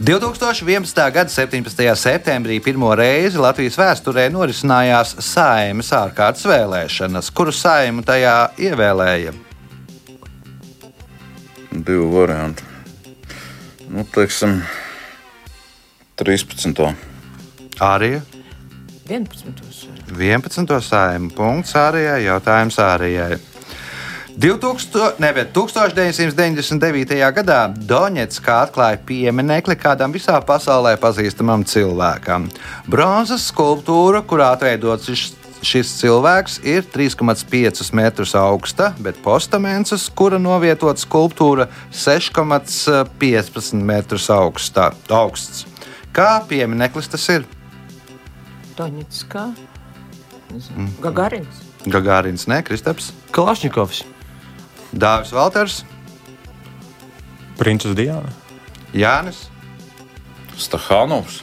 2011. 0.00 1.02
gada 1.14 1.30
17. 1.30 1.84
septembrī 2.00 2.56
pirmo 2.64 2.88
reizi 2.96 3.38
Latvijas 3.38 3.76
vēsturē 3.78 4.24
norisinājās 4.32 5.14
saimas 5.22 5.92
ārkārtas 5.94 6.48
vēlēšanas, 6.48 7.28
kuru 7.32 7.52
saimu 7.54 8.02
tajā 8.08 8.38
ievēlēja. 8.58 9.36
Divi 11.74 12.08
varianti. 12.10 12.66
Nu, 13.92 14.02
teiksim, 14.16 14.58
13. 16.16 16.94
Arī 17.80 18.20
11. 19.08 19.88
11. 20.18 20.80
saimu 20.80 21.30
punkts 21.34 21.74
Ārijai, 21.76 22.22
jautājums 22.24 22.78
Ārijai. 22.78 23.38
2000, 24.38 25.18
ne, 25.18 25.32
bet 25.34 25.52
1999. 25.54 27.18
gadā 27.36 27.58
Donetskā 27.74 28.62
atklāja 28.66 28.98
pieminiekli 29.06 29.76
kādam 29.78 30.14
visā 30.14 30.40
pasaulē 30.42 30.96
pazīstamam 31.02 31.66
cilvēkam. 31.66 32.48
Bronzas 32.90 33.50
skulptūra, 33.50 34.22
kurā 34.26 34.52
atveidots 34.56 35.10
šis, 35.10 35.34
šis 35.62 35.92
cilvēks, 36.00 36.60
ir 36.66 36.82
3,5 36.94 37.92
metrus 37.94 38.34
augsta, 38.38 38.90
bet 38.98 39.20
postaments, 39.22 39.94
uz 39.94 40.08
kura 40.10 40.38
novietota 40.38 40.98
skulptūra, 41.02 41.68
6,15 41.92 43.78
metrus 43.82 44.30
augstā, 44.30 44.90
augsts. 45.10 45.73
Kā 46.14 46.38
piemineklis 46.46 47.10
tas 47.10 47.24
ir? 47.32 47.46
Doņetskā. 48.78 49.48
Mm. 50.54 50.90
Gagarins. 51.02 51.62
Gagārins, 51.90 52.46
ne 52.48 52.60
Kristaps, 52.64 53.10
Kalašņikovs. 53.34 54.04
Dāvis 54.94 55.34
Valters, 55.34 55.80
Princese 57.58 57.96
Diana. 57.98 58.30
Jānis. 58.94 59.48
Stahānovs. 60.54 61.42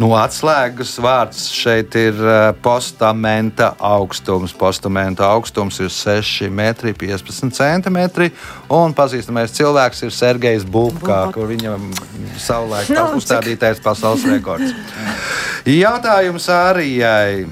Nu, 0.00 0.14
atslēgas 0.16 0.94
vārds 1.02 1.42
šeit 1.52 1.92
ir 2.00 2.16
eh, 2.16 2.38
postamenta 2.64 3.74
augstums. 3.84 4.54
Postamenta 4.56 5.26
augstums 5.28 5.76
ir 5.84 5.90
6,15 5.92 7.52
cm. 7.52 8.00
Un 8.72 8.96
pazīstamais 8.96 9.52
cilvēks 9.58 10.06
ir 10.06 10.14
Sergejs 10.16 10.64
Bulkā, 10.64 11.26
kur 11.34 11.50
viņam 11.50 11.90
savulaik 12.40 12.88
Nu, 12.88 12.96
no, 12.96 13.18
uzstādītais 13.20 13.82
pasaules 13.84 14.24
rekords. 14.30 14.72
Jautājums 15.68 16.48
Arijai. 16.48 17.44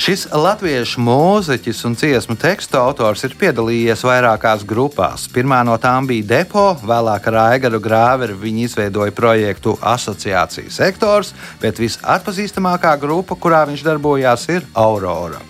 Šis 0.00 0.22
latviešu 0.32 1.02
mūziķis 1.04 1.82
un 1.84 1.92
dziesmu 1.92 2.32
tekstu 2.40 2.78
autors 2.80 3.20
ir 3.26 3.34
piedalījies 3.36 4.00
vairākās 4.08 4.62
grupās. 4.64 5.26
Pirmā 5.28 5.58
no 5.68 5.74
tām 5.76 6.06
bija 6.08 6.24
Depo, 6.30 6.62
vēlāk 6.80 7.26
ar 7.28 7.36
Aigaru 7.42 7.82
Grāveru 7.84 8.38
viņi 8.40 8.64
izveidoja 8.64 9.12
projektu 9.12 9.74
Asociācijas 9.76 10.78
sektors, 10.80 11.34
bet 11.60 11.82
visatpazīstamākā 11.82 12.94
grupa, 13.02 13.36
kurā 13.36 13.66
viņš 13.68 13.84
darbojās, 13.84 14.46
ir 14.56 14.64
Aurora. 14.72 15.42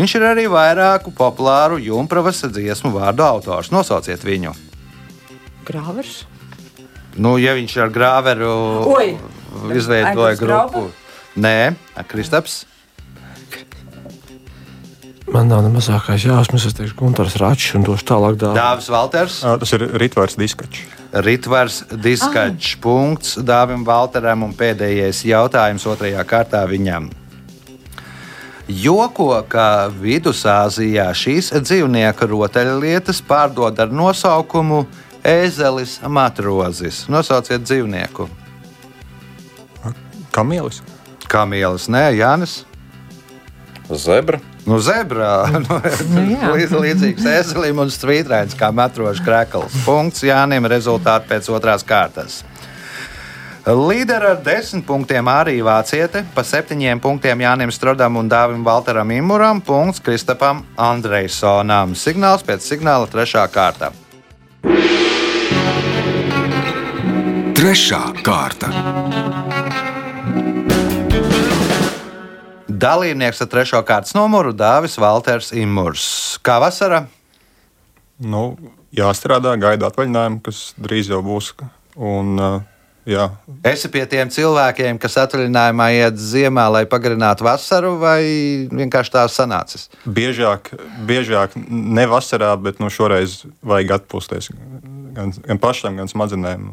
Viņš 0.00 0.16
ir 0.16 0.26
arī 0.30 0.46
vairāku 0.48 1.12
populāru 1.12 1.76
jumpravas 1.84 2.40
dziesmu 2.48 2.94
vārdu 2.96 3.28
autors. 3.28 3.68
Nosauciet 3.68 4.24
viņu! 4.24 4.56
Grāvers. 5.68 6.22
Nu, 7.20 7.36
ja 7.36 7.52
viņš 7.52 7.76
ar 7.84 7.92
Grāveru 7.92 8.56
Oi! 8.96 9.12
izveidoja 9.76 10.40
grupu, 10.40 10.88
nē, 11.36 11.74
Kristaps. 12.08 12.62
Man 15.30 15.46
nav 15.46 15.60
ne 15.62 15.68
mazākais 15.70 16.24
jāsmas, 16.26 16.64
es 16.66 16.74
teikšu, 16.74 16.96
Gunārs 16.98 17.36
Račs 17.38 17.76
un 17.78 17.84
došu 17.86 18.02
tālāk 18.08 18.34
dāvā. 18.40 18.54
Dāvis 18.56 18.88
Valters. 18.90 19.36
Ā, 19.46 19.52
Tas 19.62 19.70
ir 19.76 19.84
Ritvārds 20.02 20.34
Diskačs. 20.40 20.80
Ritvars 21.22 21.76
Diskačs 22.02 22.72
punkts 22.82 23.36
Dāvim 23.38 23.84
Valteram 23.86 24.42
un 24.46 24.54
pēdējais 24.58 25.22
jautājums 25.28 25.86
otrajā 25.86 26.24
kārtā 26.26 26.64
viņam. 26.66 27.06
Joko, 28.70 29.32
ka 29.50 29.90
Vidusāzijā 29.90 31.06
šīs 31.14 31.50
dzīvnieku 31.62 32.26
rotaļlietas 32.30 33.22
pārdod 33.26 33.78
ar 33.82 33.94
nosaukumu 33.94 34.84
Ēzelis 35.26 36.00
matrozis. 36.10 37.04
Nosauciet 37.10 37.62
dzīvnieku. 37.66 38.26
Kamielis. 40.34 40.82
Kamielis, 41.30 41.86
nē, 41.90 42.08
Jānis. 42.18 42.64
Zebra. 43.98 44.38
Nu, 44.66 44.78
zebrā. 44.78 45.48
Nu, 45.60 45.80
jā. 46.34 46.52
līdz, 46.54 46.76
līdzīgs 46.84 47.26
ēzelim 47.26 47.80
un 47.82 47.90
strīdrēns, 47.90 48.56
kā 48.58 48.70
metrožs 48.74 49.22
krekls. 49.24 49.74
Punkts 49.86 50.24
Jānim 50.26 50.68
rezultāti 50.70 51.30
pēc 51.32 51.50
otrās 51.50 51.86
kārtas. 51.86 52.42
Līderi 53.66 54.30
ar 54.32 54.38
desmit 54.40 54.86
punktiem 54.88 55.28
arī 55.28 55.58
vāciete, 55.62 56.22
pa 56.34 56.42
septiņiem 56.46 57.02
punktiem 57.02 57.42
Jānis 57.44 57.76
Strodam 57.76 58.16
un 58.16 58.30
Dāvim 58.30 58.64
Valteram 58.64 59.12
Imuram, 59.12 59.60
punkts 59.60 60.00
Kristapam 60.00 60.64
Andrejsonam. 60.80 61.92
Signāls 61.92 62.46
pēc 62.46 62.64
signāla 62.64 63.10
trešā 63.12 63.44
kārta. 63.52 63.92
Trešā 67.60 68.04
kārta. 68.24 68.72
Dalībnieks 72.80 73.42
ar 73.44 73.48
trešo 73.52 73.80
kārtas 73.86 74.14
numuru 74.16 74.54
Dāvis 74.56 74.96
Valters 75.00 75.52
Imurs. 75.56 76.04
Kā 76.46 76.56
vasara? 76.62 77.04
Nu, 78.20 78.54
jāstrādā, 78.96 79.56
gaida 79.60 79.90
atvaļinājumu, 79.90 80.40
kas 80.46 80.70
drīz 80.80 81.10
jau 81.12 81.20
būs. 81.24 81.54
Un 82.00 82.36
uh, 82.40 82.60
Jā, 83.08 83.30
Esi 83.64 83.88
pie 83.88 84.02
tiem 84.06 84.28
cilvēkiem, 84.30 84.98
kas 85.00 85.16
atvaļinājumā 85.22 85.86
iet 85.96 86.18
ziemā, 86.20 86.66
lai 86.70 86.82
pagarinātu 86.86 87.46
vasaru, 87.46 87.94
vai 87.98 88.20
vienkārši 88.68 89.14
tā 89.14 89.22
sanācis? 89.32 89.88
biežāk, 90.04 90.68
biežāk 91.08 91.56
ne 91.56 92.04
vasarā, 92.10 92.52
bet 92.60 92.78
nu, 92.78 92.90
šoreiz 92.92 93.40
vajag 93.66 93.96
atpūsties 93.96 94.52
gan, 95.16 95.32
gan 95.32 95.62
pašam, 95.62 95.96
gan 95.96 96.12
smadzenēm. 96.12 96.68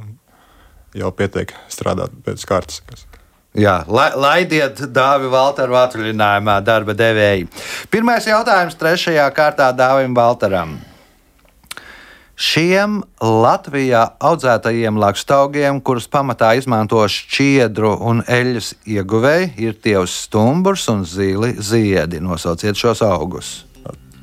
Jau 0.98 1.10
pietiek 1.16 1.56
strādāt 1.72 2.12
pēc 2.28 2.44
kārtas. 2.48 2.84
kas- 2.86 3.07
Jā, 3.58 3.80
lai, 3.90 4.12
laidiet 4.14 4.84
dāvi 4.94 5.32
Valteru 5.34 5.80
atvaļinājumā, 5.80 6.60
darba 6.62 6.94
devēji. 6.94 7.48
Pirmais 7.90 8.28
jautājums 8.30 8.78
trešajā 8.78 9.26
kārtā 9.34 9.72
dāvim 9.74 10.14
Valteram. 10.18 10.76
Šiem 12.38 13.00
Latvijā 13.18 14.04
audzētajiem 14.22 15.00
lakstaugiem, 15.02 15.80
kurus 15.82 16.06
pamatā 16.06 16.52
izmanto 16.60 17.02
šķiedru 17.10 17.96
un 18.06 18.22
eļļas 18.22 18.76
ieguvēji, 18.94 19.50
ir 19.66 19.74
tievs 19.82 20.20
stumbrs 20.28 20.86
un 20.94 21.02
zili 21.10 21.56
ziedi. 21.58 22.22
Nosauciet 22.22 22.78
šos 22.78 23.02
augus. 23.02 23.56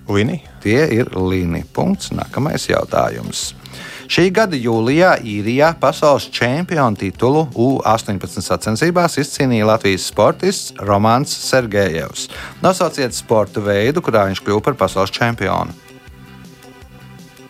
Līnija. 0.07 0.47
Tie 0.63 0.79
ir 0.95 1.11
līnija. 1.17 1.67
Punkts. 1.75 2.13
Nākamais 2.15 2.69
jautājums. 2.71 3.49
Šī 4.11 4.29
gada 4.35 4.59
jūlijā 4.59 5.15
īrijā 5.25 5.71
pasaules 5.81 6.27
čempionu 6.35 6.99
titulu 7.01 7.47
U-18 7.55 8.45
sacensībās 8.45 9.17
izcīnīja 9.23 9.69
Latvijas 9.71 10.09
sportists 10.11 10.75
Romanis 10.85 11.33
Sergejevs. 11.47 12.29
Nosauciet 12.65 13.17
sporta 13.17 13.63
veidu, 13.65 14.05
kurā 14.05 14.27
viņš 14.29 14.45
kļuva 14.45 14.65
par 14.69 14.79
pasaules 14.85 15.15
čempionu. 15.15 15.73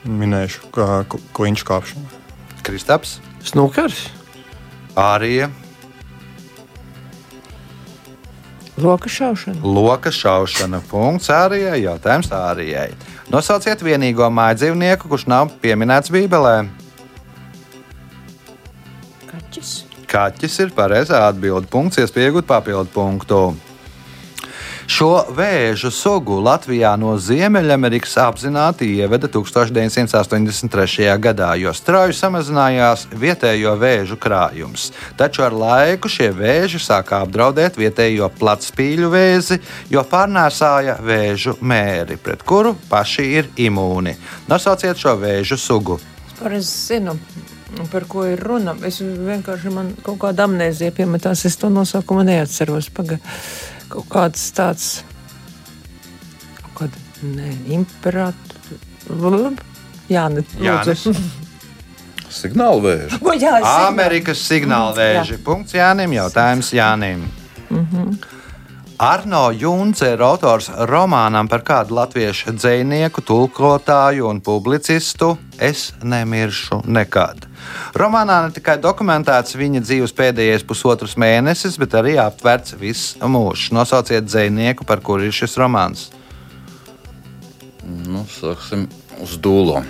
Minēšu, 0.05 0.71
kā 0.75 0.89
kliņš 1.35 1.67
kāpšana. 1.67 2.23
Kristaps, 2.65 3.19
Snukars. 3.45 4.07
Ārija, 4.95 5.51
Loka 8.77 9.09
šaušana. 9.09 9.61
Loka 9.63 10.11
šaušana. 10.11 10.81
Punkts 10.91 11.31
Ārijai. 11.31 11.79
Jautājums 11.85 12.33
Ārijai. 12.35 12.91
Nosauciet 13.33 13.81
vienīgo 13.81 14.27
mājdzīvnieku, 14.29 15.09
kurš 15.09 15.25
nav 15.33 15.53
pieminēts 15.63 16.13
Bībelē. 16.13 16.57
Kaķis. 19.31 19.71
Kaķis 20.11 20.59
ir 20.67 20.75
pareizā 20.77 21.25
atbilde. 21.31 21.71
Punkts, 21.73 22.03
iespējot 22.03 22.47
papildu 22.49 22.93
punktu. 22.95 23.41
Šo 24.85 25.25
vēžu 25.33 25.89
sugu 25.89 26.37
Latvijā 26.45 26.91
no 27.01 27.15
Ziemeļamerikas 27.17 28.19
apzināti 28.21 28.91
ieveda 28.99 29.31
1983. 29.33 31.09
gadā, 31.25 31.55
jo 31.57 31.73
strauji 31.73 32.17
samazinājās 32.19 33.07
vietējo 33.17 33.73
vēžu 33.81 34.19
krājums. 34.21 34.91
Taču 35.17 35.47
ar 35.47 35.57
laiku 35.57 36.11
šie 36.13 36.29
vēži 36.37 36.83
sāka 36.85 37.23
apdraudēt 37.25 37.81
vietējo 37.81 38.29
platspīļu 38.37 39.11
vēzi, 39.15 39.61
jo 39.95 40.05
pārnēsāja 40.11 40.99
vēžu 41.01 41.57
mēri, 41.65 42.21
pret 42.21 42.45
kuru 42.45 42.77
paši 42.91 43.29
ir 43.41 43.53
imūni. 43.57 44.19
Nosauciet 44.53 45.01
šo 45.01 45.17
vēžu 45.17 45.57
sugu. 45.61 46.01
Es 46.45 46.69
zinu, 46.91 47.17
par 47.93 48.05
ko 48.11 48.27
ir 48.29 48.43
runa. 48.43 48.75
Es 48.85 49.01
vienkārši 49.01 49.73
man 49.73 49.95
kaut 50.05 50.21
kāda 50.27 50.45
amnēzija 50.45 50.93
piemetās. 50.93 51.47
Es 51.49 51.57
to 51.57 51.71
nosaukumu 51.73 52.25
neatceros. 52.27 52.91
Paga, 52.95 53.17
kaut 53.95 54.09
kāds 54.11 54.43
tāds, 54.57 54.89
kaut 56.59 56.75
kāda, 56.83 57.03
ne, 57.23 57.53
imperatora. 57.79 59.55
Jā, 60.59 60.81
es 60.91 61.05
zinu. 61.07 61.23
Amerikas 63.93 64.41
signāla 64.43 64.95
vēži. 64.97 65.39
Punkts 65.47 65.77
Jānim. 65.77 66.17
Jautājums 66.17 66.73
Jānim. 66.75 67.23
Arno 68.99 69.51
Junce 69.51 70.07
ir 70.13 70.21
autors 70.23 70.69
romānam 70.87 71.49
par 71.51 71.65
kādu 71.67 71.97
latviešu 71.99 72.53
dzinieku, 72.55 73.25
tulkotāju 73.27 74.29
un 74.31 74.39
publicistu. 74.39 75.33
Es 75.59 75.89
nemiršu 76.03 76.85
nekad. 76.87 77.43
Romānā 77.99 78.37
ne 78.45 78.55
tikai 78.55 78.77
dokumentēts 78.79 79.57
viņa 79.59 79.83
dzīves 79.83 80.15
pēdējais 80.15 80.67
pusotrs 80.69 81.17
mēnesis, 81.19 81.79
bet 81.83 81.97
arī 81.99 82.15
aptverts 82.23 82.77
viss 82.79 83.17
mūžs. 83.19 83.73
Nosauciet 83.75 84.29
dzinieku, 84.31 84.87
par 84.87 85.03
kuru 85.03 85.27
ir 85.27 85.35
šis 85.35 85.59
romāns. 85.59 86.13
Nu, 87.83 88.23
sāksim 88.31 88.87
uz 89.19 89.35
dūlo. 89.43 89.83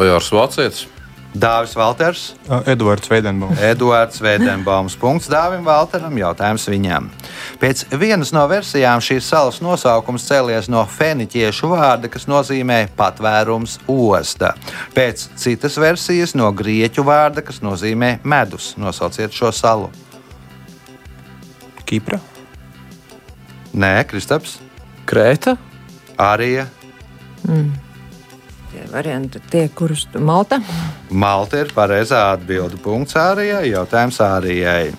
Ojārs 0.00 0.32
Vācietis. 0.32 0.86
Dāvis 1.30 1.76
Valters. 1.78 2.22
Edvards 2.66 3.06
Veidenbaums. 3.10 3.60
Eduards 3.62 4.18
Vēdenbaums. 4.22 4.96
Punkts 4.98 5.28
Dāvim 5.30 5.62
Valteram. 5.66 6.16
Jautājums 6.18 6.66
viņam. 6.66 7.06
Pēc 7.62 7.84
vienas 8.00 8.32
no 8.34 8.42
versijām 8.50 9.02
šīs 9.04 9.28
salas 9.30 9.60
nosaukums 9.62 10.26
cēlies 10.26 10.66
no 10.72 10.82
feniķiešu 10.90 11.70
vārda, 11.70 12.10
kas 12.10 12.26
nozīmē 12.30 12.80
patvērums 12.98 13.78
osta. 13.86 14.56
Pēc 14.96 15.28
citas 15.38 15.78
versijas 15.78 16.34
no 16.34 16.50
grieķu 16.50 17.04
vārda, 17.06 17.44
kas 17.46 17.62
nozīmē 17.62 18.16
medus. 18.24 18.72
Nosauciet 18.80 19.34
šo 19.36 19.52
salu. 19.54 19.90
Kipra. 21.86 22.18
Nē, 23.70 23.92
Kristaps, 24.10 24.58
Krēta. 25.06 25.54
Arija. 26.18 26.66
Tie 28.70 28.84
varianti, 28.92 29.40
tie, 29.50 29.68
kurus 29.74 30.06
tu 30.12 30.20
malta. 30.22 30.60
Malta 31.10 31.58
ir 31.64 31.72
pareizā 31.74 32.30
atbilde. 32.36 32.78
Punkts 32.82 33.16
Ārijai. 33.18 33.70
Jautājums 33.72 34.20
Ārijai. 34.22 34.92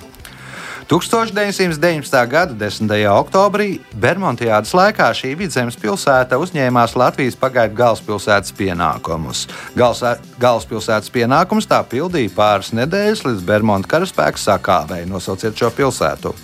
1919. 0.92 2.28
gada 2.28 2.52
10. 2.54 2.92
oktobrī 3.16 3.80
Bermudas 3.96 4.74
laikā 4.76 5.08
šī 5.16 5.38
vidzemes 5.40 5.78
pilsēta 5.80 6.36
uzņēmās 6.36 6.98
Latvijas 7.00 7.38
pagaidu 7.40 7.78
galvaspilsētas 7.80 8.52
pienākumus. 8.60 9.46
Galsa- 9.80 10.18
Galvaspilsētas 10.42 11.08
pienākumus 11.16 11.70
tā 11.72 11.80
pildīja 11.88 12.34
pāris 12.36 12.74
nedēļas 12.76 13.24
līdz 13.24 13.46
Bermudas 13.48 13.88
karaspēks 13.88 14.44
sakāvēja. 14.50 15.08
Nosauciet 15.08 15.56
šo 15.56 15.72
pilsētu. 15.72 16.36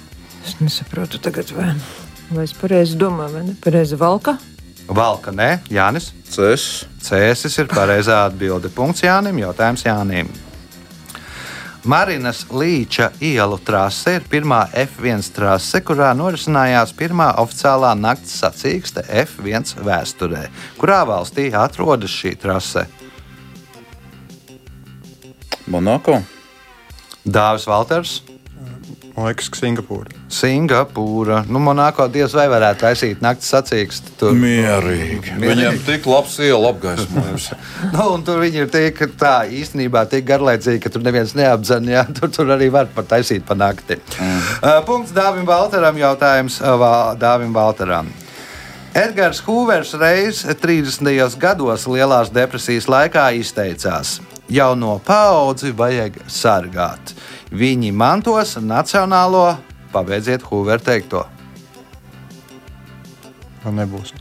Es 0.48 0.56
nesaprotu 0.64 1.20
tagad, 1.20 1.52
vai, 1.52 1.74
vai 2.32 2.44
es 2.48 2.54
pareizi 2.56 2.96
domāju, 2.96 3.34
vai 3.34 3.44
ne? 3.50 3.58
Pareizi 3.60 4.00
valka. 4.88 5.32
Nē, 5.32 5.60
Jānis. 5.72 6.12
Cēsis. 6.28 6.86
Cēsis 7.04 7.56
ir 7.62 7.70
pareizā 7.72 8.26
atbilde. 8.28 8.72
Punkts 8.74 9.06
Jānim. 9.06 9.40
Jautājums 9.44 9.86
Jānim. 9.88 10.32
Marinas 11.88 12.42
Līča 12.52 13.14
ielu 13.24 13.56
trase 13.64 14.18
ir 14.18 14.26
pirmā 14.28 14.66
F1 14.76 15.22
trase, 15.32 15.80
kurā 15.88 16.10
norisinājās 16.18 16.92
pirmā 16.98 17.30
oficiālā 17.40 17.94
nakts 17.96 18.34
sacīkste 18.42 19.06
F1 19.22 19.78
vēsturē. 19.88 20.50
Kurā 20.82 21.06
valstī 21.08 21.48
atrodas 21.56 22.12
šī 22.12 22.34
trase? 22.42 22.84
Monako. 25.68 26.20
Dāvis 27.24 27.68
Valters, 27.68 28.20
Man 29.18 29.32
liekas, 29.32 29.48
ka 29.50 29.58
Singapūra. 29.58 30.12
Singapūra. 30.30 31.40
Nu, 31.50 31.58
Monako 31.66 32.06
diez 32.14 32.36
vai 32.38 32.44
varētu 32.52 32.84
taisīt 32.84 33.24
nakts 33.26 33.48
sacīksti. 33.50 34.12
Tur, 34.20 34.36
Mierīgi. 34.38 35.34
Viņam 35.42 35.80
tik 35.88 36.06
labs 36.06 36.36
iela 36.46 36.70
apgaismojums. 36.70 37.48
nu, 37.96 38.04
un 38.14 38.26
tur 38.28 38.44
viņi 38.44 38.62
ir 38.62 38.70
tik, 38.70 39.02
tā 39.18 39.40
īstenībā 39.50 40.04
tik 40.12 40.28
garlaicīgi, 40.28 40.84
ka 40.84 40.92
tur 40.94 41.02
neviens 41.02 41.34
neapzina. 41.34 41.96
Jā, 41.96 42.04
tur, 42.20 42.30
tur 42.36 42.54
arī 42.54 42.70
var 42.76 42.92
pat 42.94 43.10
taisīt 43.16 43.42
pa 43.48 43.58
nakti. 43.58 43.98
Mm. 44.20 44.38
Uh, 44.62 44.78
punkts 44.86 45.16
Dāvim 45.18 45.50
Valteram. 45.50 45.98
Jautājums 45.98 46.60
uh, 46.62 46.76
Vā- 46.78 47.18
Dāvim 47.18 47.58
Valteram. 47.58 48.14
Edgars 48.98 49.42
Hūvers 49.46 49.96
reiz 49.98 50.44
30. 50.46 51.40
gados 51.42 51.90
Lielās 51.90 52.30
depresijas 52.34 52.86
laikā 52.86 53.32
izteicās: 53.42 54.20
Jauno 54.46 55.00
paudzi 55.06 55.74
vajag 55.74 56.22
sargāt. 56.30 57.18
Viņi 57.48 57.94
mantos 57.96 58.58
nacionālo, 58.60 59.56
pabeidziet 59.94 60.44
Hūveru 60.44 60.84
teikto. 60.84 61.24
Man 63.64 63.80
nebūs. 63.80 64.14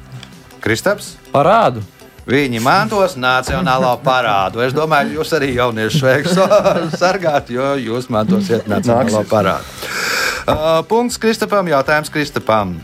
Kristaps? 0.62 1.14
Parādu. 1.34 1.82
Viņi 2.26 2.58
mantos 2.62 3.14
nacionālo 3.18 3.92
parādu. 4.02 4.62
Es 4.64 4.74
domāju, 4.74 5.20
jūs 5.20 5.30
arī 5.38 5.52
jaunieši 5.54 6.02
veiks 6.02 6.34
sargāt, 7.02 7.52
jo 7.54 7.74
jūs 7.78 8.10
mantosiet 8.10 8.66
nacionālo 8.70 9.22
parādu. 9.30 9.66
Uh, 10.46 10.82
punkts 10.86 11.18
Kristapam, 11.22 11.66
jautājums 11.70 12.10
Kristapam. 12.10 12.76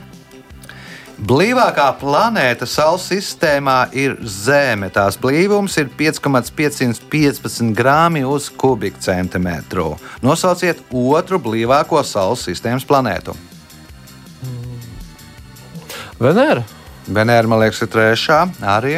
Blīvākā 1.23 1.85
planēta 2.01 2.67
Saules 2.67 3.05
sistēmā 3.07 3.77
ir 3.95 4.17
Zeme. 4.27 4.89
Tās 4.91 5.15
blīvums 5.23 5.77
ir 5.79 5.87
5,515 5.95 7.69
grāmi 7.79 8.25
uz 8.27 8.49
kubikcentimetru. 8.59 9.93
Nosauciet 10.25 10.81
otru 10.91 11.39
blīvāko 11.45 12.01
Saules 12.03 12.43
sistēmas 12.49 12.87
planētu. 12.89 13.37
Venēra. 16.19 16.67
Venēra, 17.07 17.47
man 17.51 17.63
liekas, 17.63 17.85
ir 17.87 17.93
trešā, 17.95 18.41
arī 18.75 18.97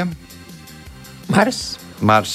Mars. 1.28 1.60
Mars 2.00 2.34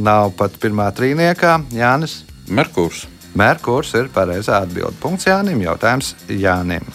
nav 0.00 0.32
pat 0.40 0.56
pirmā 0.62 0.88
trīniekā, 0.96 1.58
Jānis. 1.76 2.22
Merkurs. 2.48 3.04
Merkurs 3.36 3.92
ir 4.00 4.08
pareizā 4.16 4.62
atbilde. 4.64 4.96
Punkts 5.04 5.28
Jānim. 5.28 5.60
Jautājums 5.68 6.14
Jānim. 6.32 6.88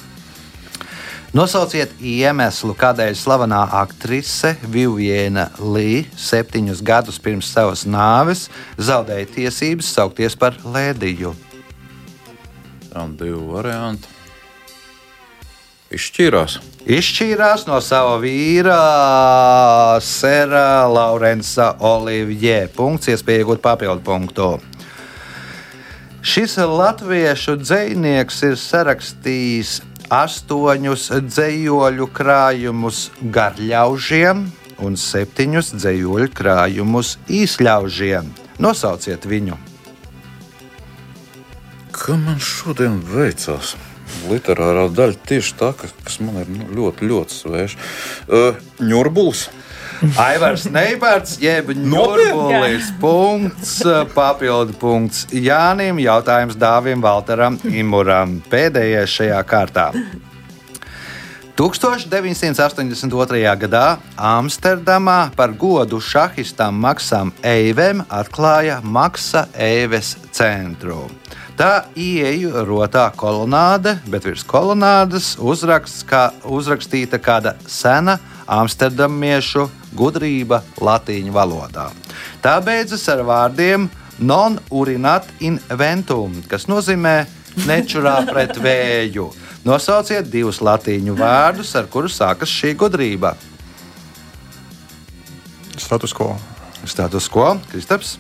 Nosauciet 1.36 1.92
iemeslu, 2.00 2.72
kādēļ 2.80 3.16
slavenā 3.20 3.58
aktrise 3.76 4.54
Viviena 4.72 5.50
Līja 5.60 6.06
septiņus 6.16 6.80
gadus 6.80 7.18
pirms 7.20 7.50
savas 7.52 7.82
nāves 7.84 8.46
zaudēja 8.80 9.28
tiesības 9.34 9.90
saukties 9.98 10.38
par 10.40 10.56
Lēdiju. 10.64 11.34
Tam 12.94 13.18
divi 13.20 13.42
varianti. 13.50 14.08
Izšķīrās. 15.92 16.56
Izšķīrās 16.88 17.66
no 17.68 17.82
sava 17.84 18.16
vīra, 18.24 18.78
Sēra 20.00 20.86
Laurensa 20.88 21.74
Olivier. 21.84 22.72
Punkts, 22.72 23.12
iespēja 23.12 23.44
iegūt 23.44 23.60
papildu 23.66 24.06
punktu. 24.08 24.48
Šis 26.24 26.56
latviešu 26.64 27.58
dzinieks 27.60 28.40
ir 28.48 28.56
sarakstījis 28.58 29.76
astoņus 30.14 31.10
dzējoļu 31.26 32.08
krājumus 32.14 33.10
garļaužiem 33.22 34.46
un 34.86 34.98
septiņus 35.00 35.74
dzējoļu 35.80 36.30
krājumus 36.36 37.16
īsļaužiem. 37.32 38.30
Nosauciet 38.62 39.26
viņu! 39.28 39.58
Kā 41.96 42.16
man 42.20 42.40
šodien 42.44 43.00
veicās? 43.08 43.76
Literārā 44.30 44.88
daļa 44.94 45.18
tieši 45.28 45.54
tā, 45.60 45.72
ka- 45.78 45.90
kas 46.06 46.20
man 46.22 46.42
ir 46.44 46.50
nu, 46.52 46.68
ļoti, 46.78 47.08
ļoti 47.10 47.36
sveša. 47.36 47.78
Uh, 48.28 48.60
Ņurbuls. 48.84 49.48
Aivars 50.18 50.70
Neibards, 50.70 51.38
jeb 51.40 51.70
Nurbulis. 51.76 52.92
Punkts, 53.00 53.80
papildu 54.16 54.76
punkts 54.80 55.26
Jānim, 55.32 56.00
jautājums 56.04 56.58
Dāvim 56.60 57.04
Valteram 57.04 57.60
Imuram. 57.70 58.40
Pēdējais 58.52 59.20
šajā 59.20 59.42
kārtā. 59.48 59.90
1982. 61.56 63.40
gadā 63.62 63.84
Amsterdamā 64.20 65.30
par 65.38 65.54
godu 65.56 66.02
šahistam 66.04 66.76
Maksam 66.84 67.32
Eivem 67.40 68.04
atklāja 68.12 68.82
Maksa 68.84 69.46
Eives 69.56 70.18
centru. 70.36 71.06
Tā 71.56 71.86
ieeja 71.96 72.66
rotā 72.68 73.08
kolonāde, 73.16 73.96
bet 74.12 74.28
virs 74.28 74.44
kolonādes 74.44 75.38
uzraksts, 75.40 76.04
kā, 76.04 76.28
uzrakstīta 76.44 77.22
kāda 77.24 77.56
sena 77.64 78.20
amsterdamiešu 78.48 79.68
gudrība 79.96 80.62
latīņu 80.82 81.34
valodā. 81.34 81.90
Tā 82.44 82.58
beidzas 82.64 83.06
ar 83.12 83.24
vārdiem 83.26 83.90
non 84.20 84.60
urinat 84.70 85.28
inventum, 85.44 86.38
kas 86.50 86.68
nozīmē 86.72 87.18
nečurā 87.66 88.22
pret 88.30 88.58
vēju. 88.62 89.30
Nosauciet 89.66 90.28
divus 90.30 90.62
latīņu 90.62 91.16
vārdus, 91.18 91.74
ar 91.76 91.90
kuriem 91.90 92.14
sākas 92.14 92.52
šī 92.54 92.76
gudrība. 92.78 93.34
Status 95.82 96.14
quo. 96.16 96.36
Status 96.86 97.28
quo, 97.32 97.56
Kristaps. 97.72 98.20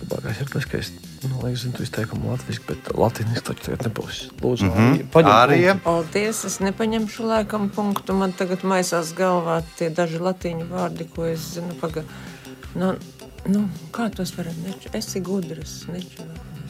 Labākais 0.00 0.40
ir 0.40 0.48
tas, 0.48 0.64
ka 0.64 0.80
es 0.80 0.90
nu, 1.26 1.40
liekas, 1.42 1.62
zinu, 1.64 1.72
tu 1.76 1.82
izteikumu 1.82 2.30
latviešu, 2.30 2.62
bet 2.68 2.90
latīniski 2.94 3.42
taču 3.48 3.64
tagad 3.66 3.86
nebūs. 3.88 4.18
Lūdzu, 4.42 4.68
Mhm. 4.68 4.86
Arija, 4.92 5.06
paņem 5.12 5.32
Arija. 5.34 5.72
punktu. 5.74 5.84
Paldies, 5.84 6.44
es 6.44 6.58
nepaņemšu 6.62 7.26
laikam 7.26 7.68
punktu. 7.74 8.14
Man 8.14 8.32
tagad 8.32 8.62
maisās 8.62 9.12
galvā 9.18 9.62
tie 9.76 9.90
daži 9.90 10.18
latīņu 10.22 10.68
vārdi, 10.70 11.08
ko 11.14 11.24
es 11.26 11.40
zinu. 11.54 11.74
Paga... 11.80 12.04
Nu, 12.74 12.94
nu, 13.46 13.68
kā 13.90 14.10
tos 14.14 14.34
var 14.36 14.46
neču? 14.64 14.88
Esi 14.94 15.20
gudrs, 15.20 15.86
neču. 15.88 16.22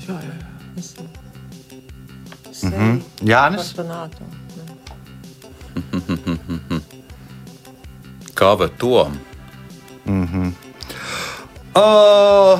Jā, 0.08 0.16
jā, 0.16 0.34
jā. 0.40 0.48
Esi. 0.78 1.08
Mhm. 2.66 3.02
Jānis. 3.22 3.74
Kā 8.34 8.54
vai 8.58 8.68
to? 8.78 9.10
O, 11.74 12.58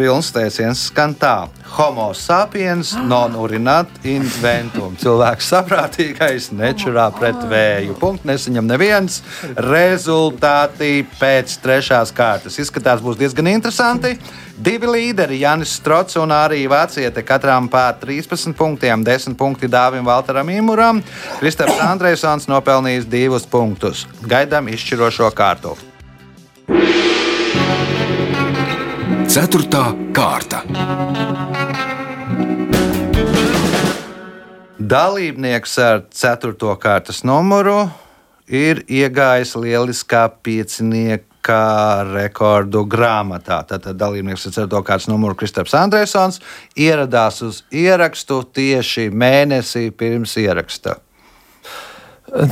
pilns 0.00 0.30
teiciens 0.32 0.86
skan 0.88 1.12
tā. 1.18 1.50
Homo 1.76 2.08
sapiens 2.16 2.94
non 3.06 3.34
urinat 3.38 3.90
inventum. 4.08 4.96
Cilvēks 5.00 5.50
saprātīgais 5.52 6.48
nečurā 6.56 7.10
pret 7.14 7.38
vēju. 7.50 7.98
Punkts 8.00 8.26
nesaņem 8.28 8.70
neviens. 8.70 9.20
Rezultāti 9.68 11.04
pēc 11.20 11.58
trešās 11.62 12.14
kārtas 12.16 12.56
izskatās 12.62 13.04
būs 13.04 13.20
diezgan 13.20 13.52
interesanti. 13.52 14.16
Divi 14.60 14.88
līderi, 14.88 15.38
Janis 15.40 15.76
Strots 15.78 16.18
un 16.20 16.32
arī 16.36 16.64
Vāciete, 16.68 17.22
katram 17.24 17.68
pār 17.72 17.94
13 18.00 18.56
punktiem, 18.56 19.04
10 19.04 19.36
punkti 19.40 19.68
Dāvim 19.72 20.04
Valteram 20.08 20.48
Imuram. 20.52 21.04
Kristaps 21.40 21.80
Andrēsons 21.84 22.48
nopelnījis 22.50 23.08
divus 23.08 23.48
punktus. 23.48 24.06
Gaidām 24.28 24.68
izšķirošo 24.72 25.32
kārtu. 25.36 25.76
Ceturtā 29.30 29.84
kārta. 30.10 30.64
Dalībnieks 34.74 35.76
ar 35.78 36.00
4. 36.10 36.56
kārtas 36.82 37.20
numuru 37.22 37.76
ir 38.50 38.80
iegājis 38.90 39.52
lieliskā 39.54 40.24
piecinieka 40.42 41.60
rekordu 42.10 42.82
grāmatā. 42.90 43.60
Tātad 43.70 43.94
dalībnieks 44.02 44.48
ar 44.50 44.56
4. 44.64 44.82
kārtas 44.88 45.06
numuru 45.12 45.38
Kristaps 45.38 45.76
Andrēsons 45.78 46.40
ieradās 46.74 47.38
uz 47.46 47.62
ierakstu 47.70 48.42
tieši 48.50 49.12
mēnesī 49.14 49.92
pirms 49.94 50.34
ieraksta. 50.42 50.98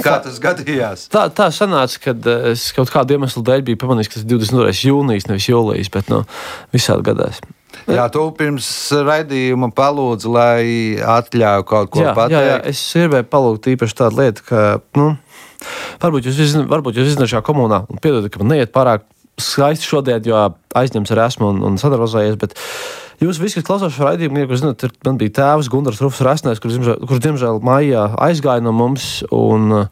Kā 0.03 0.17
tas 0.25 0.39
gadījās? 0.43 1.07
Tā, 1.13 1.27
tā 1.35 1.49
sanāca, 1.55 2.01
ka 2.03 2.15
es 2.51 2.69
kaut 2.77 2.91
kādu 2.93 3.17
iemeslu 3.17 3.45
dēļ 3.47 3.65
biju 3.69 3.81
pamanījis, 3.83 4.11
ka 4.11 4.19
tas 4.19 4.25
ir 4.25 4.33
22. 4.33 4.75
jūnijas, 4.89 5.29
nevis 5.31 5.49
jūlijas, 5.51 5.93
bet 5.95 6.11
nu, 6.13 6.25
visādi 6.75 7.07
gadās. 7.11 7.41
Jā, 7.89 8.09
tu 8.13 8.25
pirms 8.37 8.69
raidījuma 9.07 9.71
palūdzi, 9.77 10.31
lai 10.33 10.63
atļauju 11.19 11.67
kaut 11.69 11.93
ko 11.95 12.03
jā, 12.03 12.15
pateikt. 12.17 12.35
jā, 12.35 12.49
jā, 12.49 12.59
es 12.73 12.83
gribēju 12.97 13.29
palūgt 13.33 13.69
īpaši 13.75 13.99
tādu 14.01 14.23
lietu, 14.23 14.45
ka, 14.49 14.65
nu, 14.99 15.13
varbūt 16.03 16.29
jūs, 16.29 16.41
izzin, 16.45 16.67
varbūt 16.71 16.99
jūs 16.99 17.13
izdarāt 17.13 17.37
šajā 17.37 17.45
komunā, 17.47 17.85
un 17.89 18.03
piedodiet, 18.03 18.33
ka 18.35 18.43
man 18.43 18.57
neiet 18.57 18.75
pārāk 18.75 19.07
skaisti 19.39 19.87
šodien, 19.87 20.25
jo 20.27 20.41
aizņemts 20.79 21.15
ar 21.15 21.25
esmu 21.29 21.53
un, 21.53 21.63
un 21.69 21.79
sadarbojos. 21.81 22.17
Jūs 23.19 23.41
visi, 23.43 23.59
kas 23.59 23.67
klausās 23.67 23.97
šo 23.97 24.07
raidījumu, 24.07 24.45
ir, 24.45 24.53
zināt, 24.61 24.85
ir, 24.87 24.93
man 25.07 25.17
bija 25.19 25.35
tēvs 25.41 25.71
Gunārs 25.73 25.99
Rufs 26.05 26.23
Rasnēs, 26.23 26.61
kurš, 26.63 26.93
kurš, 27.03 27.23
diemžēl, 27.25 27.59
maijā 27.67 28.05
aizgāja 28.29 28.63
no 28.65 28.75
mums. 28.77 29.19
Un, 29.35 29.89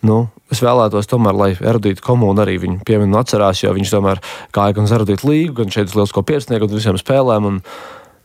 Nu, 0.00 0.30
es 0.48 0.62
vēlētos, 0.64 1.04
tomēr, 1.10 1.36
lai 1.36 1.48
erudīta 1.52 2.00
komūna 2.00 2.46
arī 2.46 2.54
viņu 2.62 2.78
pieminu 2.88 3.18
atcerās, 3.20 3.60
jo 3.60 3.74
viņš 3.76 3.90
tomēr 3.92 4.22
gāja 4.56 4.78
gan 4.78 4.88
uz 4.88 4.94
erudītu 4.96 5.28
līgu, 5.28 5.58
gan 5.58 5.74
šeit 5.74 5.90
uz 5.90 5.96
lielisko 5.98 6.22
piecinieku 6.24 6.64
un 6.64 6.72
visiem 6.72 6.96
spēlēm. 6.96 7.48
Un, 7.50 7.58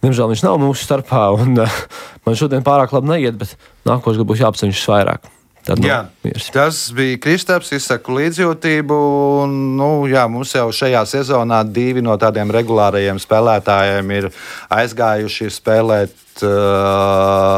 diemžēl 0.05 0.31
viņš 0.31 0.45
nav 0.47 0.55
mūsu 0.63 0.87
starpā, 0.87 1.25
un 1.35 1.59
uh, 1.59 1.79
man 2.23 2.39
šodien 2.39 2.63
pārāk 2.63 2.95
labi 2.95 3.11
neiet, 3.11 3.35
bet 3.41 3.57
nākošais 3.91 4.23
būs 4.23 4.45
jāapceņš 4.45 4.85
vairāk. 4.93 5.27
Tad, 5.65 5.79
nu, 5.81 5.87
Jā, 5.89 6.03
miers. 6.21 6.49
tas 6.53 6.79
bija 6.93 7.17
Kristaps. 7.17 7.71
Es 7.73 7.87
saku 7.89 8.19
līdzjūtību. 8.19 8.97
Un, 9.41 9.55
nu, 9.79 9.89
jā, 10.09 10.27
mums 10.29 10.53
jau 10.53 10.67
šajā 10.69 11.01
sezonā 11.09 11.63
divi 11.65 12.03
no 12.05 12.13
tādiem 12.21 12.53
regulārajiem 12.53 13.17
spēlētājiem 13.21 14.13
ir 14.13 14.29
aizgājuši 14.69 15.49
spēlēt 15.57 16.13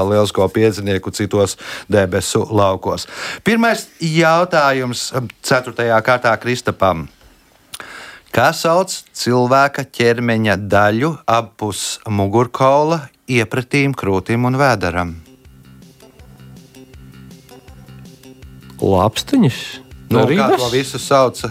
lielisko 0.08 0.48
piecinieku 0.54 1.12
citos 1.12 1.58
debesu 1.92 2.46
laukos. 2.48 3.08
Pirmais 3.44 3.88
jautājums 4.00 5.10
ceturtajā 5.44 6.00
kārtā 6.06 6.36
Kristapam. 6.40 7.08
Kā 8.32 8.52
sauc 8.54 8.94
cilvēka 9.18 9.88
ķermeņa 9.98 10.60
daļu 10.70 11.16
apus 11.26 11.98
mugurkaula, 12.08 13.08
iepratīm, 13.28 13.96
krūtīm 13.98 14.46
un 14.48 14.60
vēderam? 14.60 15.16
Lapstiņas. 18.82 19.60
Nu, 20.14 20.24
kā 20.24 20.52
to 20.56 20.70
visu 20.72 21.00
sauc 21.02 21.42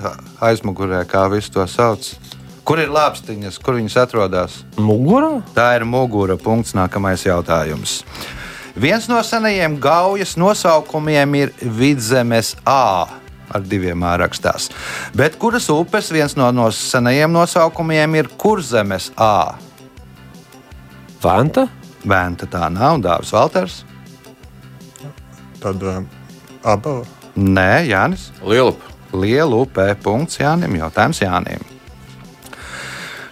aizmugurē, 0.40 1.02
kā 1.08 1.26
visu 1.32 1.52
to 1.52 1.66
sauc? 1.68 2.14
Kur 2.66 2.80
ir 2.82 2.90
lāpstiņas, 2.90 3.60
kur 3.62 3.76
viņas 3.78 3.94
atrodas? 4.02 4.56
Mugurā? 4.82 5.36
Tā 5.54 5.68
ir 5.78 5.84
mugura. 5.86 6.34
Punkts. 6.40 6.74
Nākamais 6.74 7.22
jautājums. 7.22 8.00
Viens 8.74 9.06
no 9.08 9.20
senajiem 9.22 9.76
gaujas 9.80 10.34
nosaukumiem 10.36 11.36
ir 11.38 11.52
Vidzemes 11.62 12.56
A. 12.66 13.06
Ar 13.54 13.62
diviem 13.62 14.02
A 14.02 14.16
rakstās. 14.18 14.66
Bet 15.14 15.38
kuras 15.38 15.68
upes 15.70 16.10
viens 16.10 16.34
no, 16.36 16.50
no 16.50 16.66
senajiem 16.74 17.30
nosaukumiem 17.32 18.18
ir 18.18 18.32
Kurzemes 18.34 19.12
A? 19.14 19.54
Venta? 21.22 21.68
Vēnta 22.06 22.50
tā 22.50 22.66
nav, 22.70 22.98
Dārzs 23.02 23.32
Valters. 23.34 23.78
Tad 25.62 25.82
uh, 25.86 26.02
aba 26.66 26.98
Nē, 27.36 27.86
Jānis. 27.90 28.30
Lielup. 28.42 28.80
Liela 29.12 29.62
upē. 29.64 29.94
Punkts 30.02 30.40
Jānim. 30.40 30.78
Jautājums 30.80 31.20
Jānim. 31.20 31.64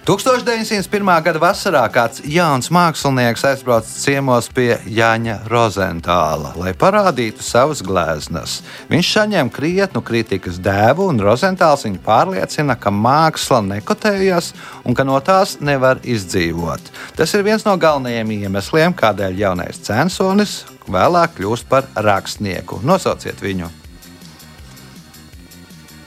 1901. 0.04 1.00
gada 1.24 1.40
vasarā 1.40 1.80
kāds 1.88 2.20
jauns 2.28 2.66
mākslinieks 2.68 3.40
aizbrauca 3.48 3.88
ciemos 3.88 4.50
pie 4.52 4.74
Jāņa 4.84 5.38
Rozentāla, 5.48 6.50
lai 6.60 6.74
parādītu 6.76 7.40
savas 7.40 7.80
gleznas. 7.80 8.58
Viņš 8.90 9.12
saņem 9.14 9.48
krietnu 9.48 10.02
kritikas 10.04 10.58
dēvu, 10.60 11.06
un 11.08 11.22
Rozentāls 11.24 11.86
viņu 11.86 12.02
pārliecina, 12.04 12.76
ka 12.76 12.92
māksla 12.92 13.62
nekotējas 13.70 14.50
un 14.84 14.92
ka 14.92 15.06
no 15.08 15.16
tās 15.24 15.56
nevar 15.64 16.02
izdzīvot. 16.04 16.92
Tas 17.16 17.32
ir 17.32 17.46
viens 17.46 17.64
no 17.64 17.72
galvenajiem 17.80 18.34
iemesliem, 18.42 18.92
kādēļ 18.92 19.40
jaunais 19.40 19.80
censonis 19.88 20.66
vēlāk 20.84 21.38
kļūst 21.40 21.70
par 21.72 21.88
rakstnieku. 21.96 22.82
Nosauciet 22.84 23.40
viņu! 23.40 23.72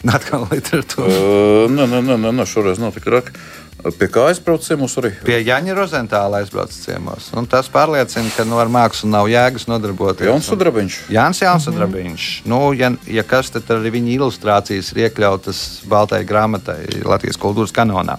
Atkal 0.18 0.48
literatūra. 0.52 1.08
Uh, 1.08 1.72
nē, 1.72 1.88
nē, 1.90 2.18
nē, 2.18 2.32
nē, 2.32 2.46
šoreiz 2.50 2.82
notika 2.82 3.18
raka. 3.18 3.34
Pie 3.78 4.08
kā 4.10 4.24
aizbraucu 4.32 4.66
ciemos 4.66 4.96
arī? 4.98 5.12
Pie 5.22 5.38
Jaņa 5.46 5.76
Rozentāla 5.78 6.40
aizbrauc 6.42 6.74
ciemos. 6.74 7.28
Un 7.38 7.46
tas 7.50 7.70
pārliecina, 7.72 8.32
ka 8.34 8.44
no 8.48 8.58
ar 8.58 8.72
mākslu 8.74 9.10
nav 9.14 9.30
jēgas 9.30 9.68
nodarboties. 9.70 10.26
Jauns 10.28 10.50
sudrabiņš. 10.50 10.98
Jānis 11.14 11.44
Jaunsudrabiņš. 11.44 12.26
Nu, 12.50 12.60
ja, 12.76 12.90
ja 13.06 13.24
kas, 13.28 13.52
tad 13.54 13.70
arī 13.78 13.94
viņa 14.00 14.16
ilustrācijas 14.16 14.90
ir 14.96 15.04
iekļautas 15.06 15.62
Baltajai 15.92 16.26
grāmatai 16.28 16.80
Latvijas 17.06 17.38
kultūras 17.42 17.76
kanonā. 17.76 18.18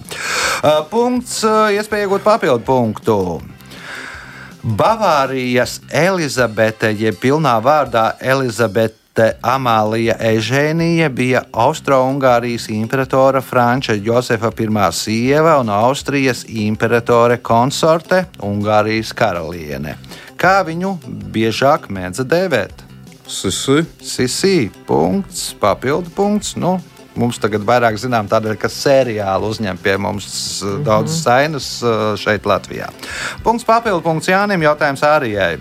Uh, 0.63 0.79
punkts, 0.89 1.41
uh, 1.43 1.67
iespēja 1.75 2.07
iegūt 2.07 2.23
papildu 2.23 2.63
punktu. 2.65 3.19
Bavārijas 4.63 5.77
Elizabete, 5.95 6.93
jeb 6.95 7.19
pilnā 7.19 7.53
vārdā 7.63 8.13
Elizabete 8.19 8.98
Amālija 9.43 10.15
Ežēnija 10.23 11.09
bija 11.11 11.41
Austro-Ungārijas 11.51 12.69
imperatora 12.71 13.41
Franča 13.41 13.93
Josefa 13.93 14.51
I 14.59 14.67
sieva 14.91 15.57
un 15.59 15.69
Austrijas 15.69 16.45
imperatore 16.47 17.37
konsorte 17.37 18.25
Ungārijas 18.39 19.13
karaliene. 19.13 19.97
Kā 20.39 20.63
viņu 20.63 20.97
biežāk 21.33 21.89
mēdza 21.89 22.23
dēvēt? 22.23 22.85
Sisi. 23.27 23.83
Sisi, 24.01 24.71
punkts, 24.87 25.53
papildu 25.59 26.09
punkts. 26.15 26.55
Nu, 26.55 26.79
mums 27.19 27.39
tagad 27.41 27.65
vairāk 27.67 27.97
zinām, 27.99 28.29
tādēļ, 28.29 28.55
ka 28.57 28.69
seriāli 28.71 29.49
uzņem 29.49 29.77
pie 29.83 29.97
mums 29.97 30.29
mm 30.63 30.69
-hmm. 30.69 30.83
daudz 30.83 31.21
sainas 31.23 31.81
uh, 31.83 32.15
šeit, 32.15 32.45
Latvijā. 32.45 32.87
Punkts, 33.43 33.65
papildu 33.65 34.01
punkts 34.01 34.27
Jānim, 34.27 34.63
jautājumsĀrijai. 34.63 35.59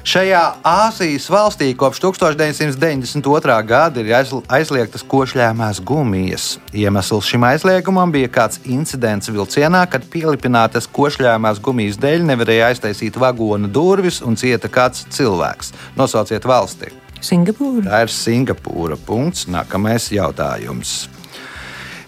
Šajā 0.00 0.40
Āzijas 0.64 1.26
valstī 1.28 1.74
kopš 1.76 2.00
1992. 2.00 3.56
gada 3.68 4.00
ir 4.00 4.14
aizl- 4.16 4.40
aizliegtas 4.48 5.04
košļāmās 5.04 5.82
gumijas. 5.84 6.54
Iemesls 6.72 7.28
šim 7.28 7.44
aizliegumam 7.44 8.12
bija 8.12 8.30
kāds 8.32 8.62
incidents 8.64 9.28
vilcienā, 9.28 9.84
kad 9.92 10.08
pielipinātas 10.08 10.88
košļāmās 10.88 11.60
gumijas 11.60 12.00
dēļ 12.00 12.24
nevarēja 12.32 12.72
aiztaisīt 12.72 13.20
vagona 13.20 13.68
durvis 13.68 14.22
un 14.24 14.40
cieta 14.40 14.72
kāds 14.72 15.04
cilvēks. 15.12 15.74
Nosauciet 16.00 16.48
valsti! 16.48 16.94
Singapūra. 17.20 17.84
Tā 17.84 18.04
ir 18.06 18.12
Singapūra. 18.16 18.96
Punkts. 18.96 19.44
Nākamais 19.52 20.08
jautājums. 20.16 21.10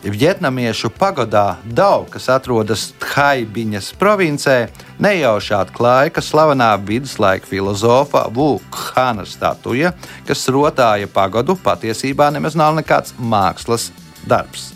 Vietnamiešu 0.02 0.90
pagodā 0.90 1.60
Dau, 1.62 2.02
kas 2.10 2.26
atrodas 2.32 2.88
Thaibiņas 2.98 3.92
provincē, 4.00 4.56
nejauši 4.98 5.54
atklāja, 5.54 6.10
ka 6.10 6.24
slavenā 6.24 6.72
viduslaika 6.82 7.46
filozofa 7.46 8.24
Vukhana 8.34 9.22
statuja, 9.22 9.92
kas 10.26 10.42
rotāja 10.50 11.06
pagodu, 11.06 11.54
patiesībā 11.54 12.32
nemaz 12.34 12.58
nav 12.58 12.74
nekāds 12.80 13.14
mākslas 13.14 13.92
darbs. 14.26 14.72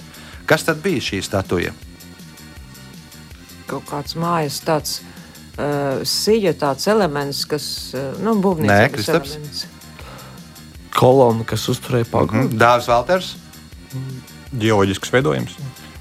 Kas 0.47 0.63
tad 0.63 0.79
bija 0.85 1.03
šī 1.03 1.19
statuja? 1.27 1.75
Kaut 3.67 3.89
kāds 3.91 4.15
mājas 4.15 4.61
tāds. 4.63 5.01
Uh, 5.57 6.05
Sija 6.05 6.53
tāds 6.53 6.85
elements, 6.93 7.41
kas 7.49 7.67
uh, 7.97 8.13
nu, 8.21 8.35
Nē, 8.37 8.43
būvniecības 8.45 8.93
Kristaps? 8.93 9.31
elements. 9.33 9.63
Kolona, 10.93 11.47
kas 11.49 11.65
uzturēja 11.73 12.07
pagodu. 12.13 12.45
Mm. 12.45 12.59
Dārzs 12.61 12.91
Valters, 12.93 13.31
Ģeoloģisks 14.55 15.13
veidojums. 15.15 15.57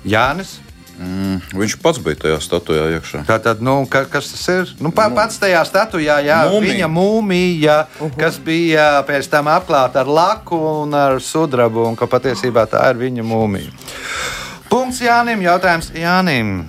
Jānis. 0.06 0.60
Mm, 0.96 1.42
viņš 1.52 1.74
pats 1.84 2.00
bija 2.00 2.16
tajā 2.22 2.38
statujā 2.40 2.86
iekšā. 2.96 3.26
Tātad, 3.28 3.60
nu, 3.66 3.82
ka, 3.92 4.06
kas 4.08 4.30
tas 4.32 4.46
ir? 4.54 4.70
Nu, 4.80 4.94
pa, 4.96 5.10
pats 5.12 5.42
tajā 5.42 5.60
statujā, 5.68 6.22
jā, 6.24 6.38
Mūmija. 6.48 6.72
viņa 6.72 6.88
mūmija, 6.94 7.76
kas 8.16 8.38
bija 8.40 8.86
pēc 9.08 9.28
tam 9.34 9.50
apklāta 9.52 10.06
ar 10.06 10.12
laku 10.12 10.56
un 10.86 10.96
ar 10.96 11.20
sudrabu, 11.20 11.84
un 11.90 12.00
ka 12.00 12.08
patiesībā 12.08 12.64
tā 12.72 12.86
ir 12.94 13.02
viņa 13.02 13.28
mūmija. 13.28 13.74
Punkts 14.72 15.04
Jānim. 15.04 15.44
Jautājums 15.44 15.92
Jānim. 15.96 16.64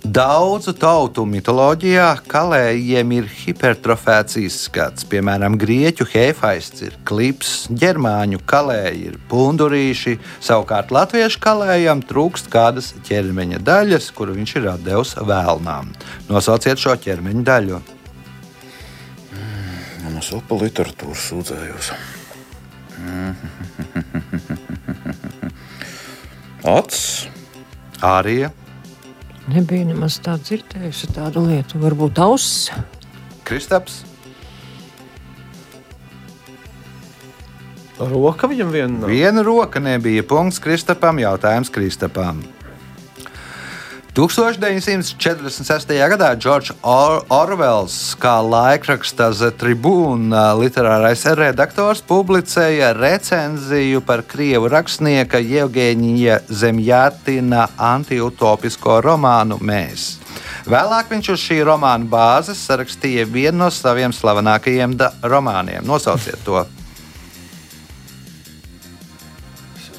Daudzu 0.00 0.72
tautu 0.80 1.26
mitoloģijā 1.28 2.24
kalējiem 2.24 3.10
ir 3.18 3.26
hipertrofēts 3.42 4.38
izskats. 4.40 5.04
Piemēram, 5.04 5.58
grieķu 5.60 6.06
hefaists 6.08 6.80
ir 6.86 6.94
klips, 7.04 7.66
ģermāņu 7.68 8.40
kalēji 8.48 9.10
ir 9.10 9.18
pundurīši, 9.28 10.16
savukārt 10.40 10.88
latviešu 10.96 11.42
kalējam 11.44 12.00
trūkst 12.00 12.48
kādas 12.52 12.94
ķermeņa 13.04 13.60
daļas, 13.66 14.08
kuru 14.16 14.38
viņš 14.38 14.54
ir 14.56 14.70
devis 14.86 15.12
vēlnām. 15.20 15.92
Nosauciet 16.30 16.80
šo 16.80 16.96
ķermeņa 16.96 17.44
daļu. 17.50 17.82
Es 20.20 20.28
vēl 20.32 20.42
par 20.48 20.58
literatūru 20.64 21.16
sūdzējos. 21.16 21.86
Acis. 26.76 27.28
Ārija, 28.00 28.48
Nebija 29.50 29.88
nemaz 29.88 30.20
tā 30.22 30.36
dzirdējusi 30.38 31.10
tādu 31.16 31.42
lietu. 31.48 31.80
Varbūt 31.82 32.20
auss. 32.22 32.70
Kristaps, 33.48 34.04
Roka 38.00 38.48
viņam 38.48 38.70
viena 38.72 38.94
nav. 39.02 39.10
Viena 39.12 39.42
roka 39.44 39.80
nebija. 39.82 40.24
Punkts 40.24 40.60
Kristapam. 40.62 41.20
Jautājums 41.20 41.68
Kristapam. 41.72 42.40
1946. 44.14 45.86
gadā 46.10 46.32
Džordžs 46.34 46.72
Or 46.82 47.20
Orvels, 47.30 48.16
kā 48.18 48.40
laikraksta 48.42 49.28
The 49.30 49.52
Tribune 49.54 50.34
literārais 50.58 51.22
redaktors, 51.38 52.02
publicēja 52.02 52.90
recenziju 52.98 54.02
par 54.02 54.24
krievu 54.26 54.66
rakstnieka 54.72 55.38
Jevģīnija 55.38 56.40
Zemjātina 56.50 57.68
antiutopisko 57.78 58.98
romānu 59.06 59.60
Mēs. 59.62 60.16
Vēlāk 60.66 61.14
viņš 61.14 61.30
uz 61.36 61.46
šī 61.46 61.62
romāna 61.70 62.10
bāzes 62.10 62.66
sarakstīja 62.66 63.30
vienu 63.30 63.62
no 63.62 63.70
saviem 63.70 64.10
slavenākajiem 64.10 64.98
romāniem. 65.22 65.86
Nosauciet 65.86 66.42
to! 66.44 66.66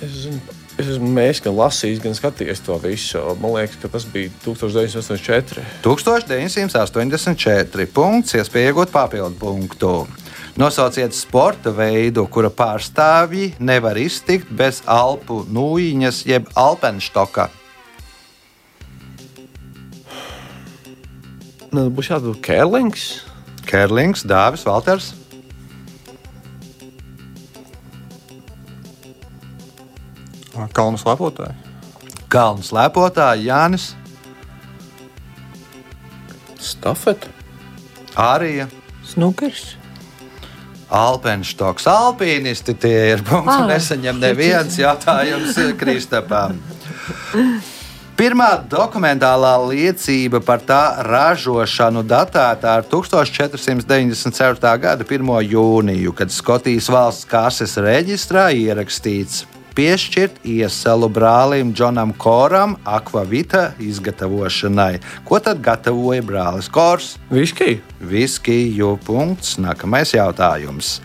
Es 0.02 0.04
esmu, 0.04 0.42
es 0.82 0.90
esmu 0.96 1.10
mēs 1.14 1.42
gan 1.44 1.56
lasījis, 1.58 2.02
gan 2.04 2.18
skatījies 2.18 2.64
to 2.66 2.78
visu. 2.82 3.22
Man 3.42 3.56
liekas, 3.56 3.78
ka 3.82 3.92
tas 3.94 4.08
bija 4.10 4.32
1984. 4.44 5.64
1984. 5.86 7.88
punkts, 7.94 8.36
iespēja 8.40 8.72
iegūt 8.72 8.94
papildu 8.94 9.38
punktu. 9.40 9.94
Nosauciet 10.60 11.16
sporta 11.16 11.72
veidu, 11.72 12.26
kura 12.28 12.50
pārstāvji 12.52 13.54
nevar 13.64 13.96
iztikt 14.02 14.50
bez 14.52 14.82
alpu 14.84 15.46
nūjiņas, 15.48 16.26
jeb 16.28 16.50
alpenštoka. 16.60 17.48
Nu, 21.72 21.88
būs 21.88 22.12
jādod 22.12 22.42
kērlings. 22.44 23.24
Kerlings, 23.64 24.26
Dāvis, 24.28 24.68
Valters. 24.68 25.14
Kalnu 30.76 31.00
slēpotāji. 31.02 31.56
Kalnu 32.32 32.64
slēpotāji 32.64 33.50
Jānis, 33.50 33.92
Stafeta. 36.62 37.28
Ārija, 38.16 38.68
Snukers. 39.08 39.76
Alpenštoks. 40.92 41.88
Alpīnisti 41.88 42.76
tie 42.78 43.14
ir. 43.14 43.24
Punkts, 43.26 43.56
Ā. 43.56 43.68
nesaņem 43.70 44.20
neviens 44.20 44.76
jautājums 44.78 45.56
Kristapam. 45.80 46.60
Pirmā 48.20 48.50
dokumentālā 48.70 49.56
liecība 49.72 50.42
par 50.46 50.62
tā 50.68 50.82
ražošanu 51.08 52.04
datēta 52.06 52.76
ar 52.76 52.84
1494. 52.92 54.76
gada 54.84 55.08
1. 55.08 55.32
jūniju, 55.56 56.14
kad 56.14 56.30
Skotijas 56.30 56.92
valsts 56.92 57.26
kases 57.26 57.80
reģistrā 57.82 58.52
ierakstīts 58.54 59.48
piešķirt 59.76 60.42
ieselu 60.48 61.10
brālim 61.10 61.74
Džonam 61.74 62.14
Koram 62.18 62.76
akvavita 62.86 63.72
izgatavošanai. 63.80 65.00
Ko 65.26 65.40
tad 65.40 65.62
gatavoja 65.64 66.24
brālis 66.26 66.70
Kors? 66.72 67.16
Viskija. 67.30 67.80
Viskiju 68.02 68.98
punkts. 69.06 69.58
Nākamais 69.62 70.16
jautājums. 70.16 71.00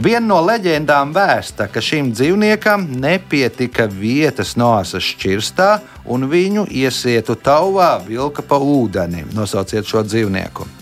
Viena 0.00 0.24
no 0.24 0.38
leģendām 0.40 1.10
vēsta, 1.12 1.66
ka 1.68 1.82
šim 1.84 2.14
dzīvniekam 2.14 2.86
nepietika 3.02 3.84
vietas 3.90 4.54
noasas 4.56 5.04
šķirstā, 5.12 5.70
un 6.08 6.24
viņu 6.30 6.64
iesietu 6.72 7.36
tauvā 7.36 7.98
vilka 8.06 8.42
pa 8.46 8.56
ūdeni. 8.56 9.26
Nosauciet 9.36 9.84
šo 9.84 10.06
dzīvnieku. 10.06 10.79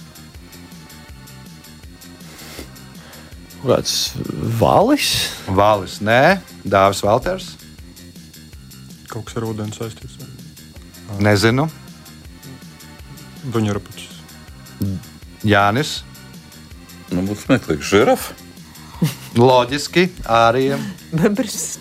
Kāds 3.58 3.94
valis? 4.60 5.08
Valis, 5.50 5.98
nē, 6.04 6.38
Dāvis 6.62 7.02
Valters. 7.02 7.48
Kaut 9.10 9.26
kas 9.26 9.38
ar 9.40 9.48
ūdeni 9.48 9.74
saistīts. 9.74 10.18
Nezinu. 11.24 11.64
Duņurapuķis. 13.48 14.20
Jānis. 15.48 16.02
Nu, 17.10 17.24
būtu 17.24 17.46
smieklīgi. 17.46 17.88
Žirafa. 17.88 18.36
Loģiski, 19.38 20.08
arī. 20.28 20.70
Bebris. 21.14 21.78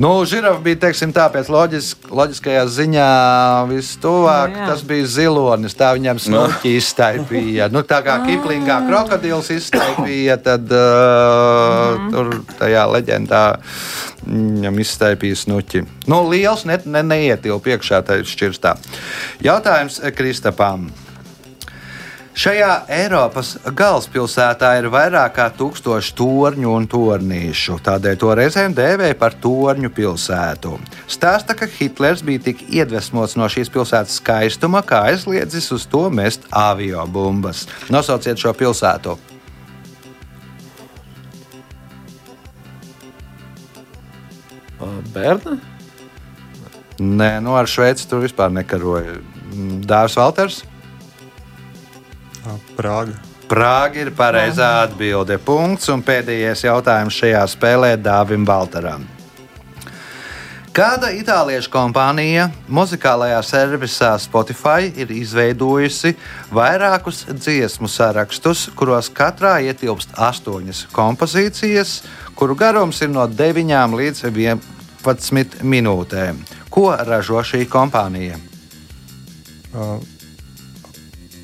Nu, 0.00 0.24
žirafa 0.24 0.62
bija 0.64 0.78
teiksim, 0.86 1.10
tā, 1.12 1.26
pēc 1.28 1.50
loģisk, 1.52 2.06
loģiskajā 2.16 2.62
ziņā 2.72 3.08
vistuvāk. 3.68 4.54
Jā, 4.54 4.62
jā. 4.62 4.68
Tas 4.70 4.84
bija 4.88 5.08
zilonis. 5.12 5.74
Tā 5.76 5.90
viņam 5.98 6.16
smuki 6.24 6.72
iztaipīja. 6.78 7.66
Nu, 7.68 7.82
tā 7.84 7.98
kā 8.06 8.14
Kiplingā 8.24 8.78
krokodils 8.86 9.50
iztaipīja, 9.52 10.38
tad 10.40 10.72
uh, 10.72 12.00
tur 12.14 12.32
tajā 12.56 12.86
leģendā 12.94 13.42
viņam 14.24 14.80
iztaipīja 14.80 15.42
snuķi. 15.42 15.84
Nu, 16.08 16.22
liels 16.32 16.64
ne, 16.64 16.80
ne, 16.88 17.04
neietilpa 17.04 17.76
iekšā 17.76 18.00
tajā 18.08 18.24
šķirstā. 18.32 18.78
Jautājums 19.44 20.00
Kristapam. 20.16 20.88
Šajā 22.40 22.86
Eiropas 22.88 23.50
galvaspilsētā 23.76 24.70
ir 24.78 24.86
vairāk 24.88 25.34
kā 25.36 25.44
tūkstoši 25.52 26.14
torņu 26.16 26.70
un 26.72 26.86
tornīšu. 26.88 27.74
Tādēļ 27.84 28.14
to 28.22 28.30
reizēm 28.38 28.72
dēvēja 28.78 29.16
par 29.20 29.34
torņu 29.42 29.90
pilsētu. 29.92 30.72
Stāsta, 31.04 31.52
ka 31.58 31.68
Hitlers 31.68 32.22
bija 32.24 32.40
tik 32.46 32.62
iedvesmots 32.72 33.36
no 33.36 33.44
šīs 33.44 33.68
pilsētas 33.74 34.16
skaistuma, 34.22 34.80
ka 34.80 35.02
aizliedzis 35.10 35.68
uz 35.76 35.84
to 35.84 36.06
mest 36.08 36.48
avio 36.48 37.04
bumbas. 37.12 37.66
Nosauciet 37.92 38.40
šo 38.40 38.54
pilsētu. 38.56 39.18
Bērni? 45.12 45.60
Nē, 47.04 47.34
nu 47.44 47.52
ar 47.60 47.68
Šveici 47.68 48.08
tur 48.08 48.24
vispār 48.24 48.48
nekaroja. 48.56 49.20
Dārzs 49.84 50.16
Valters. 50.16 50.62
Prāga. 52.76 53.16
Prāga 53.50 54.04
ir 54.04 54.12
pareizā 54.14 54.68
atbilde. 54.84 55.36
Punkts 55.42 55.90
un 55.90 56.04
pēdējais 56.06 56.62
jautājums 56.68 57.16
šajā 57.18 57.40
spēlē 57.50 57.96
Dāvim 57.98 58.44
Valteram. 58.46 59.08
Kāda 60.70 61.08
itāliešu 61.10 61.66
kompānija 61.72 62.44
muzikālajā 62.70 63.40
servisā 63.42 64.12
Spotify 64.22 64.86
ir 65.02 65.10
izveidojusi 65.10 66.12
vairākus 66.54 67.24
dziesmu 67.26 67.90
sarakstus, 67.90 68.68
kuros 68.78 69.10
katrā 69.10 69.56
ietilpst 69.66 70.14
astoņas 70.14 70.84
kompozīcijas, 70.94 71.96
kuru 72.38 72.54
garums 72.54 73.02
ir 73.02 73.10
no 73.10 73.26
9 73.26 73.98
līdz 73.98 74.22
11 74.30 75.58
minūtēm? 75.66 76.38
Ko 76.70 76.92
ražo 76.94 77.42
šī 77.42 77.66
kompānija? 77.66 78.38
Ā, 79.74 79.90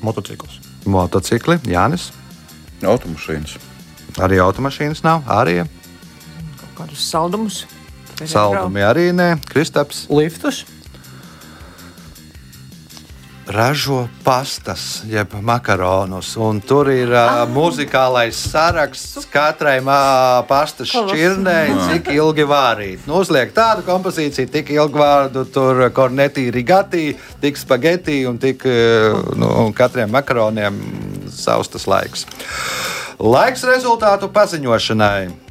Motocikls. 0.07 0.66
Motocikli, 0.87 1.57
Jānis, 1.67 2.11
Automašīnas. 2.81 3.57
arī 4.23 4.39
automašīnas 4.39 5.03
nav, 5.03 5.23
arī 5.27 5.65
Kādus 6.77 7.03
saldumus? 7.09 7.65
saldumi 8.25 8.81
arī 8.85 9.11
nē, 9.13 9.37
Kristaps. 9.49 10.05
Liftus? 10.09 10.63
Ražo 13.47 14.07
pastas, 14.23 15.03
jeb 15.07 15.33
makaronus. 15.41 16.35
Un 16.37 16.59
tur 16.61 16.89
ir 16.91 17.11
uh, 17.11 17.45
muzikālais 17.51 18.35
saraksts 18.35 19.27
katrai 19.31 19.77
uh, 19.79 20.43
pastas 20.49 20.91
šķirnei, 20.91 21.71
cik 21.87 22.11
ilgi 22.15 22.47
vārīt. 22.47 23.07
Nu, 23.07 23.21
uzliek 23.23 23.53
tādu 23.55 23.85
kompozīciju, 23.87 24.51
tik 24.51 24.71
ilgi 24.75 24.99
vārdu, 24.99 25.45
tur 25.53 25.87
kornetī, 25.95 26.49
rigati, 26.53 27.09
tik 27.41 27.59
spaghetti 27.59 28.19
un 28.27 28.39
tik 28.41 28.67
uh, 28.67 29.17
nu, 29.39 29.51
un 29.65 29.75
katriem 29.75 30.11
makaroniem 30.11 30.79
savs 31.31 31.71
tas 31.71 31.87
laiks. 31.87 32.27
Laiks 33.17 33.63
rezultātu 33.65 34.29
paziņošanai. 34.29 35.46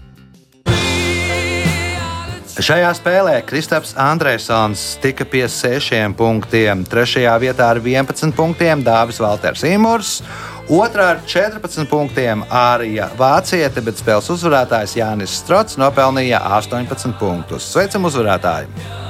Šajā 2.57 2.89
spēlē 2.97 3.33
Kristaps 3.45 3.91
Andrēsons 4.01 4.95
tika 5.03 5.27
pie 5.29 5.43
6 5.45 6.15
punktiem, 6.17 6.87
3. 6.89 7.27
vietā 7.43 7.67
ar 7.75 7.83
11 7.85 8.33
punktiem 8.33 8.81
Dāvis 8.81 9.21
Valters 9.21 9.61
Imants, 9.69 10.23
2. 10.71 11.05
ar 11.05 11.21
14 11.29 11.85
punktiem 11.91 12.47
Ārija 12.49 13.11
Vāciete, 13.21 13.85
bet 13.85 14.01
spēles 14.01 14.33
uzvarētājs 14.33 14.97
Jānis 14.97 15.37
Strots 15.43 15.77
nopelnīja 15.77 16.41
18 16.57 17.19
punktus. 17.21 17.69
Sveicam 17.75 18.09
uzvarētāju! 18.09 19.06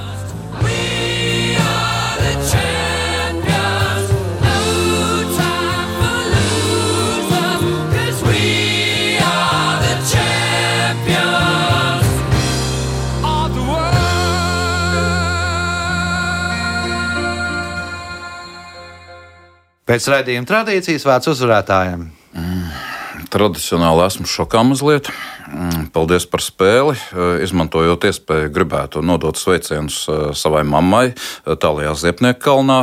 Pēc 19.86 20.08
raidījuma 20.10 20.48
tradīcijas 20.48 21.04
vārds 21.06 21.30
uzvarētājiem. 21.30 22.08
Tradicionāli 23.30 24.02
esmu 24.06 24.26
šokā 24.30 24.64
mazliet. 24.66 25.08
Mm, 25.46 25.88
Paldies 25.94 26.26
par 26.30 26.42
spēli. 26.42 26.96
Eh, 26.96 27.44
Izmantojot 27.46 28.06
iespēju, 28.08 28.50
gribētu 28.54 29.02
nodot 29.06 29.38
sveicienus 29.38 30.02
eh, 30.10 30.22
savai 30.34 30.64
mammai, 30.66 31.12
eh, 31.12 31.54
tālākajā 31.54 31.94
Ziepnieka 32.02 32.42
kalnā. 32.48 32.80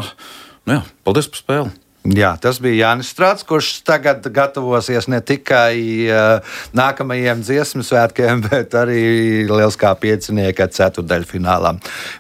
Nu, 0.64 0.78
jā, 0.78 0.84
paldies 1.04 1.28
par 1.32 1.44
spēli! 1.44 1.74
Jā, 2.04 2.34
tas 2.40 2.58
bija 2.60 2.90
Jānis 2.90 3.14
Strāts, 3.14 3.46
kurš 3.48 3.78
tagad 3.88 4.26
gatavosies 4.36 5.08
ne 5.08 5.22
tikai 5.24 5.76
uh, 6.12 6.58
nākamajiem 6.76 7.40
dziesmu 7.48 7.80
svētkiem, 7.88 8.44
bet 8.50 8.76
arī 8.76 9.48
liels 9.48 9.80
kā 9.80 9.94
piecinieka 9.96 10.68
ceturdaļfinālā. 10.68 11.78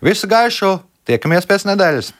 Visu 0.07 0.31
gaišu! 0.31 0.77
Tiekamies 1.03 1.49
pēc 1.51 1.67
nedēļas! 1.73 2.13